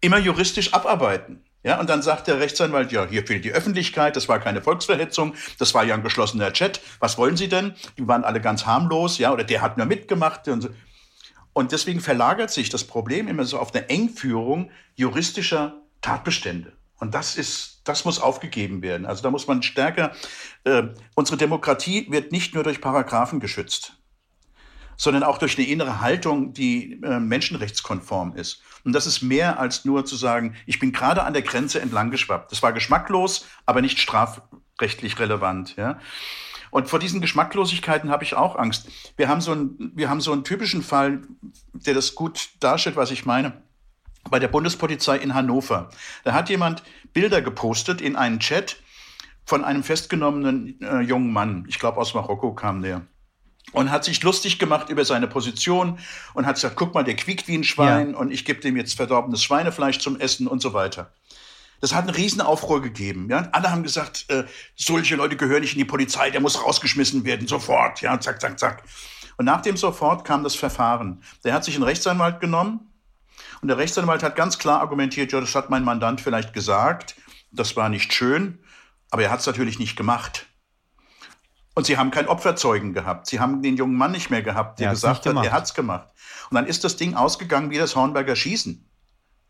immer 0.00 0.18
juristisch 0.18 0.72
abarbeiten. 0.72 1.44
Ja, 1.62 1.78
und 1.78 1.90
dann 1.90 2.00
sagt 2.00 2.26
der 2.26 2.40
Rechtsanwalt, 2.40 2.90
ja, 2.90 3.06
hier 3.06 3.26
fehlt 3.26 3.44
die 3.44 3.52
Öffentlichkeit, 3.52 4.16
das 4.16 4.28
war 4.28 4.38
keine 4.38 4.62
Volksverhetzung, 4.62 5.34
das 5.58 5.74
war 5.74 5.84
ja 5.84 5.94
ein 5.94 6.02
geschlossener 6.02 6.52
Chat. 6.54 6.80
Was 7.00 7.18
wollen 7.18 7.36
Sie 7.36 7.48
denn? 7.48 7.74
Die 7.98 8.08
waren 8.08 8.24
alle 8.24 8.40
ganz 8.40 8.64
harmlos, 8.64 9.18
ja, 9.18 9.30
oder 9.30 9.44
der 9.44 9.60
hat 9.60 9.76
nur 9.76 9.86
mitgemacht. 9.86 10.48
Und, 10.48 10.62
so. 10.62 10.68
und 11.52 11.72
deswegen 11.72 12.00
verlagert 12.00 12.50
sich 12.50 12.70
das 12.70 12.84
Problem 12.84 13.28
immer 13.28 13.44
so 13.44 13.58
auf 13.58 13.74
eine 13.74 13.90
Engführung 13.90 14.70
juristischer 14.94 15.82
Tatbestände. 16.00 16.72
Und 17.00 17.14
das 17.14 17.36
ist, 17.36 17.80
das 17.84 18.04
muss 18.04 18.20
aufgegeben 18.20 18.82
werden. 18.82 19.06
Also 19.06 19.22
da 19.22 19.30
muss 19.30 19.46
man 19.46 19.62
stärker, 19.62 20.12
äh, 20.64 20.84
unsere 21.14 21.38
Demokratie 21.38 22.06
wird 22.10 22.30
nicht 22.30 22.54
nur 22.54 22.62
durch 22.62 22.80
Paragraphen 22.80 23.40
geschützt 23.40 23.94
sondern 25.00 25.22
auch 25.22 25.38
durch 25.38 25.56
eine 25.56 25.66
innere 25.66 26.02
Haltung, 26.02 26.52
die 26.52 27.00
äh, 27.02 27.18
menschenrechtskonform 27.18 28.36
ist. 28.36 28.60
Und 28.84 28.92
das 28.92 29.06
ist 29.06 29.22
mehr 29.22 29.58
als 29.58 29.86
nur 29.86 30.04
zu 30.04 30.14
sagen, 30.14 30.56
ich 30.66 30.78
bin 30.78 30.92
gerade 30.92 31.22
an 31.24 31.32
der 31.32 31.40
Grenze 31.40 31.80
entlang 31.80 32.10
geschwappt. 32.10 32.52
Das 32.52 32.62
war 32.62 32.74
geschmacklos, 32.74 33.46
aber 33.64 33.80
nicht 33.80 33.98
strafrechtlich 33.98 35.18
relevant. 35.18 35.74
Ja? 35.76 35.98
Und 36.70 36.90
vor 36.90 36.98
diesen 36.98 37.22
Geschmacklosigkeiten 37.22 38.10
habe 38.10 38.24
ich 38.24 38.34
auch 38.34 38.56
Angst. 38.56 38.90
Wir 39.16 39.28
haben, 39.28 39.40
so 39.40 39.52
einen, 39.52 39.90
wir 39.94 40.10
haben 40.10 40.20
so 40.20 40.32
einen 40.32 40.44
typischen 40.44 40.82
Fall, 40.82 41.22
der 41.72 41.94
das 41.94 42.14
gut 42.14 42.50
darstellt, 42.60 42.96
was 42.96 43.10
ich 43.10 43.24
meine. 43.24 43.62
Bei 44.28 44.38
der 44.38 44.48
Bundespolizei 44.48 45.16
in 45.16 45.34
Hannover. 45.34 45.90
Da 46.24 46.34
hat 46.34 46.50
jemand 46.50 46.82
Bilder 47.12 47.40
gepostet 47.40 48.00
in 48.00 48.16
einen 48.16 48.38
Chat 48.38 48.76
von 49.44 49.64
einem 49.64 49.82
festgenommenen 49.82 50.80
äh, 50.82 51.00
jungen 51.00 51.32
Mann. 51.32 51.64
Ich 51.68 51.78
glaube, 51.78 51.98
aus 51.98 52.14
Marokko 52.14 52.54
kam 52.54 52.82
der 52.82 53.02
und 53.72 53.90
hat 53.90 54.04
sich 54.04 54.22
lustig 54.22 54.58
gemacht 54.58 54.88
über 54.88 55.04
seine 55.04 55.28
Position 55.28 55.98
und 56.34 56.46
hat 56.46 56.56
gesagt, 56.56 56.76
guck 56.76 56.94
mal, 56.94 57.04
der 57.04 57.16
quiekt 57.16 57.48
wie 57.48 57.56
ein 57.56 57.64
Schwein 57.64 58.12
ja. 58.12 58.16
und 58.16 58.32
ich 58.32 58.44
gebe 58.44 58.60
dem 58.60 58.76
jetzt 58.76 58.94
verdorbenes 58.94 59.42
Schweinefleisch 59.42 59.98
zum 59.98 60.18
Essen 60.18 60.46
und 60.46 60.60
so 60.60 60.72
weiter. 60.72 61.12
Das 61.80 61.94
hat 61.94 62.04
einen 62.04 62.14
riesen 62.14 62.40
Aufruhr 62.40 62.82
gegeben. 62.82 63.28
Ja? 63.30 63.48
Alle 63.52 63.70
haben 63.70 63.82
gesagt, 63.82 64.26
äh, 64.28 64.44
solche 64.76 65.16
Leute 65.16 65.36
gehören 65.36 65.62
nicht 65.62 65.72
in 65.72 65.78
die 65.78 65.84
Polizei, 65.84 66.30
der 66.30 66.40
muss 66.40 66.62
rausgeschmissen 66.62 67.24
werden, 67.24 67.46
sofort. 67.46 68.02
Ja, 68.02 68.18
zack, 68.20 68.40
zack, 68.40 68.58
zack. 68.58 68.82
Und 69.38 69.46
nach 69.46 69.62
dem 69.62 69.76
sofort 69.78 70.26
kam 70.26 70.42
das 70.42 70.54
Verfahren. 70.54 71.22
Der 71.44 71.54
hat 71.54 71.64
sich 71.64 71.74
einen 71.74 71.84
Rechtsanwalt 71.84 72.40
genommen 72.40 72.89
und 73.62 73.68
der 73.68 73.78
Rechtsanwalt 73.78 74.22
hat 74.22 74.36
ganz 74.36 74.58
klar 74.58 74.80
argumentiert, 74.80 75.32
ja, 75.32 75.40
das 75.40 75.54
hat 75.54 75.70
mein 75.70 75.84
Mandant 75.84 76.20
vielleicht 76.20 76.52
gesagt, 76.52 77.16
das 77.52 77.76
war 77.76 77.88
nicht 77.88 78.12
schön, 78.12 78.58
aber 79.10 79.22
er 79.22 79.30
hat 79.30 79.40
es 79.40 79.46
natürlich 79.46 79.78
nicht 79.78 79.96
gemacht. 79.96 80.46
Und 81.74 81.86
sie 81.86 81.96
haben 81.96 82.10
keinen 82.10 82.28
Opferzeugen 82.28 82.94
gehabt. 82.94 83.26
Sie 83.26 83.40
haben 83.40 83.62
den 83.62 83.76
jungen 83.76 83.96
Mann 83.96 84.12
nicht 84.12 84.30
mehr 84.30 84.42
gehabt, 84.42 84.80
der 84.80 84.86
ja, 84.86 84.92
gesagt 84.92 85.26
hat, 85.26 85.36
er 85.36 85.52
hat's 85.52 85.74
gemacht. 85.74 86.08
Und 86.50 86.56
dann 86.56 86.66
ist 86.66 86.84
das 86.84 86.96
Ding 86.96 87.14
ausgegangen 87.14 87.70
wie 87.70 87.78
das 87.78 87.96
Hornberger 87.96 88.34
Schießen. 88.34 88.88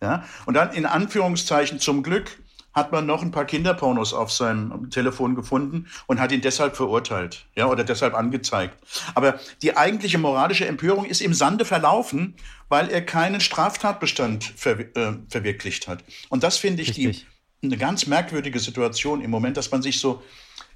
Ja? 0.02 0.24
Und 0.46 0.54
dann 0.54 0.72
in 0.72 0.86
Anführungszeichen 0.86 1.80
zum 1.80 2.02
Glück 2.02 2.38
hat 2.72 2.92
man 2.92 3.06
noch 3.06 3.22
ein 3.22 3.30
paar 3.30 3.44
Kinderpornos 3.44 4.12
auf 4.14 4.30
seinem 4.30 4.90
Telefon 4.90 5.34
gefunden 5.34 5.86
und 6.06 6.20
hat 6.20 6.32
ihn 6.32 6.40
deshalb 6.40 6.76
verurteilt, 6.76 7.46
ja, 7.56 7.66
oder 7.66 7.84
deshalb 7.84 8.14
angezeigt. 8.14 8.76
Aber 9.14 9.40
die 9.62 9.76
eigentliche 9.76 10.18
moralische 10.18 10.66
Empörung 10.66 11.04
ist 11.04 11.20
im 11.20 11.34
Sande 11.34 11.64
verlaufen, 11.64 12.34
weil 12.68 12.88
er 12.90 13.04
keinen 13.04 13.40
Straftatbestand 13.40 14.44
ver 14.56 14.78
äh, 14.96 15.14
verwirklicht 15.28 15.88
hat. 15.88 16.04
Und 16.28 16.44
das 16.44 16.58
finde 16.58 16.82
ich 16.82 16.92
die, 16.92 17.16
eine 17.62 17.76
ganz 17.76 18.06
merkwürdige 18.06 18.58
Situation 18.58 19.20
im 19.20 19.30
Moment, 19.30 19.56
dass 19.56 19.70
man 19.70 19.82
sich 19.82 20.00
so 20.00 20.22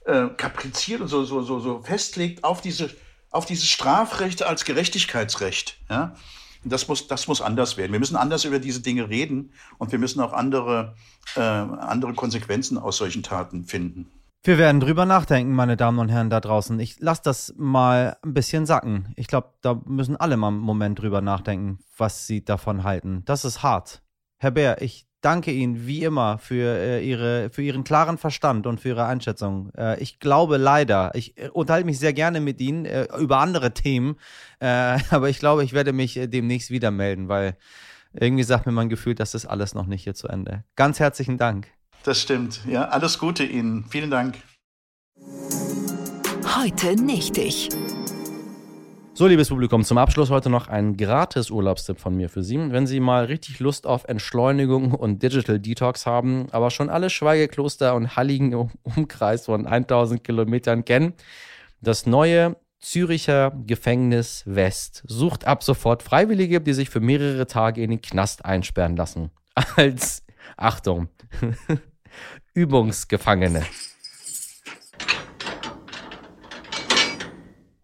äh, 0.04 0.26
kapriziert 0.36 1.00
und 1.00 1.08
so, 1.08 1.24
so, 1.24 1.42
so, 1.42 1.60
so 1.60 1.82
festlegt 1.82 2.44
auf 2.44 2.60
diese, 2.60 2.90
auf 3.30 3.46
dieses 3.46 3.68
Strafrecht 3.68 4.42
als 4.42 4.64
Gerechtigkeitsrecht. 4.64 5.78
Ja? 5.88 6.16
Das 6.64 6.88
muss, 6.88 7.06
das 7.06 7.28
muss 7.28 7.40
anders 7.40 7.76
werden. 7.76 7.92
Wir 7.92 7.98
müssen 7.98 8.16
anders 8.16 8.44
über 8.44 8.58
diese 8.58 8.80
Dinge 8.80 9.08
reden 9.08 9.52
und 9.78 9.92
wir 9.92 9.98
müssen 9.98 10.20
auch 10.20 10.32
andere, 10.32 10.94
äh, 11.36 11.40
andere 11.40 12.14
Konsequenzen 12.14 12.78
aus 12.78 12.96
solchen 12.96 13.22
Taten 13.22 13.64
finden. 13.64 14.10
Wir 14.46 14.58
werden 14.58 14.80
drüber 14.80 15.06
nachdenken, 15.06 15.54
meine 15.54 15.78
Damen 15.78 15.98
und 15.98 16.10
Herren 16.10 16.28
da 16.28 16.38
draußen. 16.38 16.78
Ich 16.78 17.00
lasse 17.00 17.22
das 17.24 17.54
mal 17.56 18.18
ein 18.22 18.34
bisschen 18.34 18.66
sacken. 18.66 19.14
Ich 19.16 19.26
glaube, 19.26 19.54
da 19.62 19.80
müssen 19.86 20.16
alle 20.16 20.36
mal 20.36 20.48
einen 20.48 20.58
Moment 20.58 21.00
drüber 21.00 21.22
nachdenken, 21.22 21.78
was 21.96 22.26
sie 22.26 22.44
davon 22.44 22.84
halten. 22.84 23.22
Das 23.24 23.46
ist 23.46 23.62
hart. 23.62 24.02
Herr 24.36 24.50
Bär, 24.50 24.82
ich 24.82 25.06
danke 25.24 25.50
Ihnen 25.52 25.86
wie 25.86 26.04
immer 26.04 26.38
für, 26.38 26.76
äh, 26.78 27.08
ihre, 27.08 27.50
für 27.50 27.62
Ihren 27.62 27.84
klaren 27.84 28.18
Verstand 28.18 28.66
und 28.66 28.80
für 28.80 28.90
Ihre 28.90 29.06
Einschätzung. 29.06 29.70
Äh, 29.76 30.00
ich 30.00 30.18
glaube 30.18 30.56
leider, 30.58 31.12
ich 31.14 31.38
äh, 31.38 31.48
unterhalte 31.48 31.86
mich 31.86 31.98
sehr 31.98 32.12
gerne 32.12 32.40
mit 32.40 32.60
Ihnen 32.60 32.84
äh, 32.84 33.06
über 33.18 33.38
andere 33.38 33.72
Themen, 33.72 34.16
äh, 34.60 34.98
aber 35.10 35.30
ich 35.30 35.38
glaube, 35.38 35.64
ich 35.64 35.72
werde 35.72 35.92
mich 35.92 36.16
äh, 36.16 36.26
demnächst 36.26 36.70
wieder 36.70 36.90
melden, 36.90 37.28
weil 37.28 37.56
irgendwie 38.12 38.44
sagt 38.44 38.66
mir 38.66 38.72
mein 38.72 38.88
Gefühl, 38.88 39.14
das 39.14 39.34
ist 39.34 39.46
alles 39.46 39.74
noch 39.74 39.86
nicht 39.86 40.04
hier 40.04 40.14
zu 40.14 40.28
Ende. 40.28 40.64
Ganz 40.76 41.00
herzlichen 41.00 41.38
Dank. 41.38 41.68
Das 42.04 42.20
stimmt. 42.20 42.60
Ja, 42.66 42.88
alles 42.88 43.18
Gute 43.18 43.44
Ihnen. 43.44 43.86
Vielen 43.88 44.10
Dank. 44.10 44.36
Heute 46.56 46.94
nicht 47.02 47.38
ich. 47.38 47.70
So, 49.16 49.28
liebes 49.28 49.48
Publikum, 49.48 49.84
zum 49.84 49.96
Abschluss 49.96 50.30
heute 50.30 50.50
noch 50.50 50.66
ein 50.66 50.96
gratis 50.96 51.48
Urlaubstipp 51.48 52.00
von 52.00 52.16
mir 52.16 52.28
für 52.28 52.42
Sie. 52.42 52.58
Wenn 52.58 52.88
Sie 52.88 52.98
mal 52.98 53.26
richtig 53.26 53.60
Lust 53.60 53.86
auf 53.86 54.06
Entschleunigung 54.08 54.90
und 54.90 55.22
Digital 55.22 55.60
Detox 55.60 56.04
haben, 56.04 56.48
aber 56.50 56.72
schon 56.72 56.90
alle 56.90 57.08
Schweigekloster 57.10 57.94
und 57.94 58.16
Halligen 58.16 58.50
im 58.50 58.70
Umkreis 58.82 59.44
von 59.44 59.68
1000 59.68 60.24
Kilometern 60.24 60.84
kennen, 60.84 61.14
das 61.80 62.06
neue 62.06 62.56
Züricher 62.80 63.52
Gefängnis 63.64 64.42
West 64.46 65.04
sucht 65.06 65.46
ab 65.46 65.62
sofort 65.62 66.02
Freiwillige, 66.02 66.60
die 66.60 66.72
sich 66.72 66.90
für 66.90 66.98
mehrere 67.00 67.46
Tage 67.46 67.84
in 67.84 67.90
den 67.90 68.02
Knast 68.02 68.44
einsperren 68.44 68.96
lassen. 68.96 69.30
Als, 69.76 70.24
Achtung, 70.56 71.06
Übungsgefangene. 72.52 73.62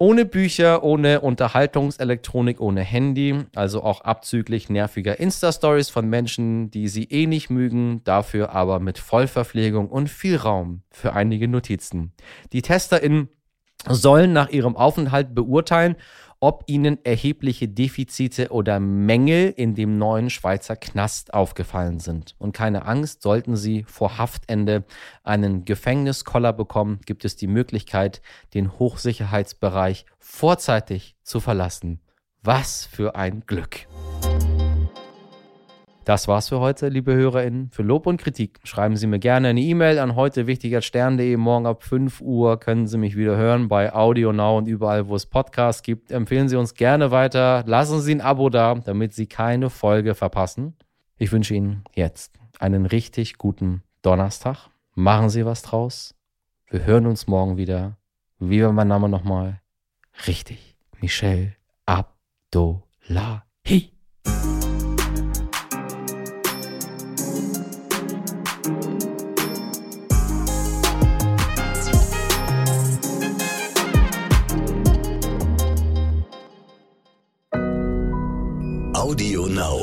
Ohne 0.03 0.25
Bücher, 0.25 0.83
ohne 0.83 1.21
Unterhaltungselektronik, 1.21 2.59
ohne 2.59 2.81
Handy, 2.81 3.45
also 3.55 3.83
auch 3.83 4.01
abzüglich 4.01 4.71
nerviger 4.71 5.21
Insta-Stories 5.21 5.91
von 5.91 6.09
Menschen, 6.09 6.71
die 6.71 6.89
sie 6.89 7.05
eh 7.05 7.27
nicht 7.27 7.51
mögen, 7.51 8.03
dafür 8.05 8.53
aber 8.53 8.81
mit 8.81 8.97
Vollverpflegung 8.97 9.91
und 9.91 10.09
viel 10.09 10.37
Raum 10.37 10.81
für 10.91 11.13
einige 11.13 11.49
Notizen. 11.49 12.15
Die 12.55 12.63
TesterInnen 12.63 13.29
sollen 13.91 14.33
nach 14.33 14.49
ihrem 14.49 14.75
Aufenthalt 14.75 15.35
beurteilen, 15.35 15.97
ob 16.41 16.65
ihnen 16.67 16.99
erhebliche 17.05 17.69
Defizite 17.69 18.49
oder 18.51 18.81
Mängel 18.81 19.53
in 19.55 19.75
dem 19.75 19.99
neuen 19.99 20.31
Schweizer 20.31 20.75
Knast 20.75 21.35
aufgefallen 21.35 22.01
sind. 22.01 22.35
Und 22.39 22.53
keine 22.53 22.87
Angst, 22.87 23.23
sollten 23.23 23.57
Sie 23.57 23.85
vor 23.85 24.17
Haftende 24.17 24.85
einen 25.23 25.67
Gefängniskoller 25.67 26.55
bekommen, 26.55 27.01
gibt 27.05 27.27
es 27.27 27.37
die 27.37 27.47
Möglichkeit, 27.47 28.23
den 28.55 28.79
Hochsicherheitsbereich 28.79 30.07
vorzeitig 30.19 31.15
zu 31.23 31.41
verlassen. 31.41 32.01
Was 32.43 32.87
für 32.87 33.17
ein 33.17 33.45
Glück! 33.47 33.87
Das 36.11 36.27
war's 36.27 36.49
für 36.49 36.59
heute, 36.59 36.89
liebe 36.89 37.15
HörerInnen. 37.15 37.71
Für 37.71 37.85
Lob 37.85 38.09
und 38.09 38.21
Kritik 38.21 38.59
schreiben 38.65 38.97
Sie 38.97 39.07
mir 39.07 39.21
gerne 39.21 39.47
eine 39.47 39.61
E-Mail 39.61 40.01
an 40.01 40.17
heute 40.17 40.49
wichtigerstern.de. 40.49 41.37
Morgen 41.37 41.67
ab 41.67 41.85
5 41.85 42.21
Uhr 42.21 42.59
können 42.59 42.89
Sie 42.89 42.99
mich 42.99 43.17
wieder 43.17 43.37
hören 43.37 43.69
bei 43.69 43.95
Audio 43.95 44.33
Now 44.33 44.59
und 44.59 44.67
überall, 44.67 45.07
wo 45.07 45.15
es 45.15 45.27
Podcasts 45.27 45.85
gibt. 45.85 46.11
Empfehlen 46.11 46.49
Sie 46.49 46.57
uns 46.57 46.75
gerne 46.75 47.13
weiter. 47.13 47.63
Lassen 47.65 48.01
Sie 48.01 48.13
ein 48.13 48.21
Abo 48.21 48.51
da, 48.51 48.75
damit 48.75 49.15
Sie 49.15 49.29
keine 49.29 49.71
Folge 49.71 50.17
verpassen. 50.17 50.75
Ich 51.17 51.31
wünsche 51.31 51.55
Ihnen 51.55 51.85
jetzt 51.95 52.41
einen 52.59 52.87
richtig 52.87 53.39
guten 53.39 53.85
Donnerstag. 54.03 54.69
Machen 54.97 55.31
Sie 55.31 55.47
was 55.47 55.63
draus. 55.63 56.17
Wir 56.71 56.87
hören 56.87 57.07
uns 57.07 57.29
morgen 57.29 57.57
wieder. 57.57 57.99
Wie 58.41 58.65
war 58.65 58.73
mein 58.73 58.89
Name 58.89 59.09
nochmal? 59.09 59.61
Richtig. 60.27 60.75
Michel 61.01 61.55
Abdullahi. 61.87 62.81
Audio 79.11 79.47
Now. 79.47 79.80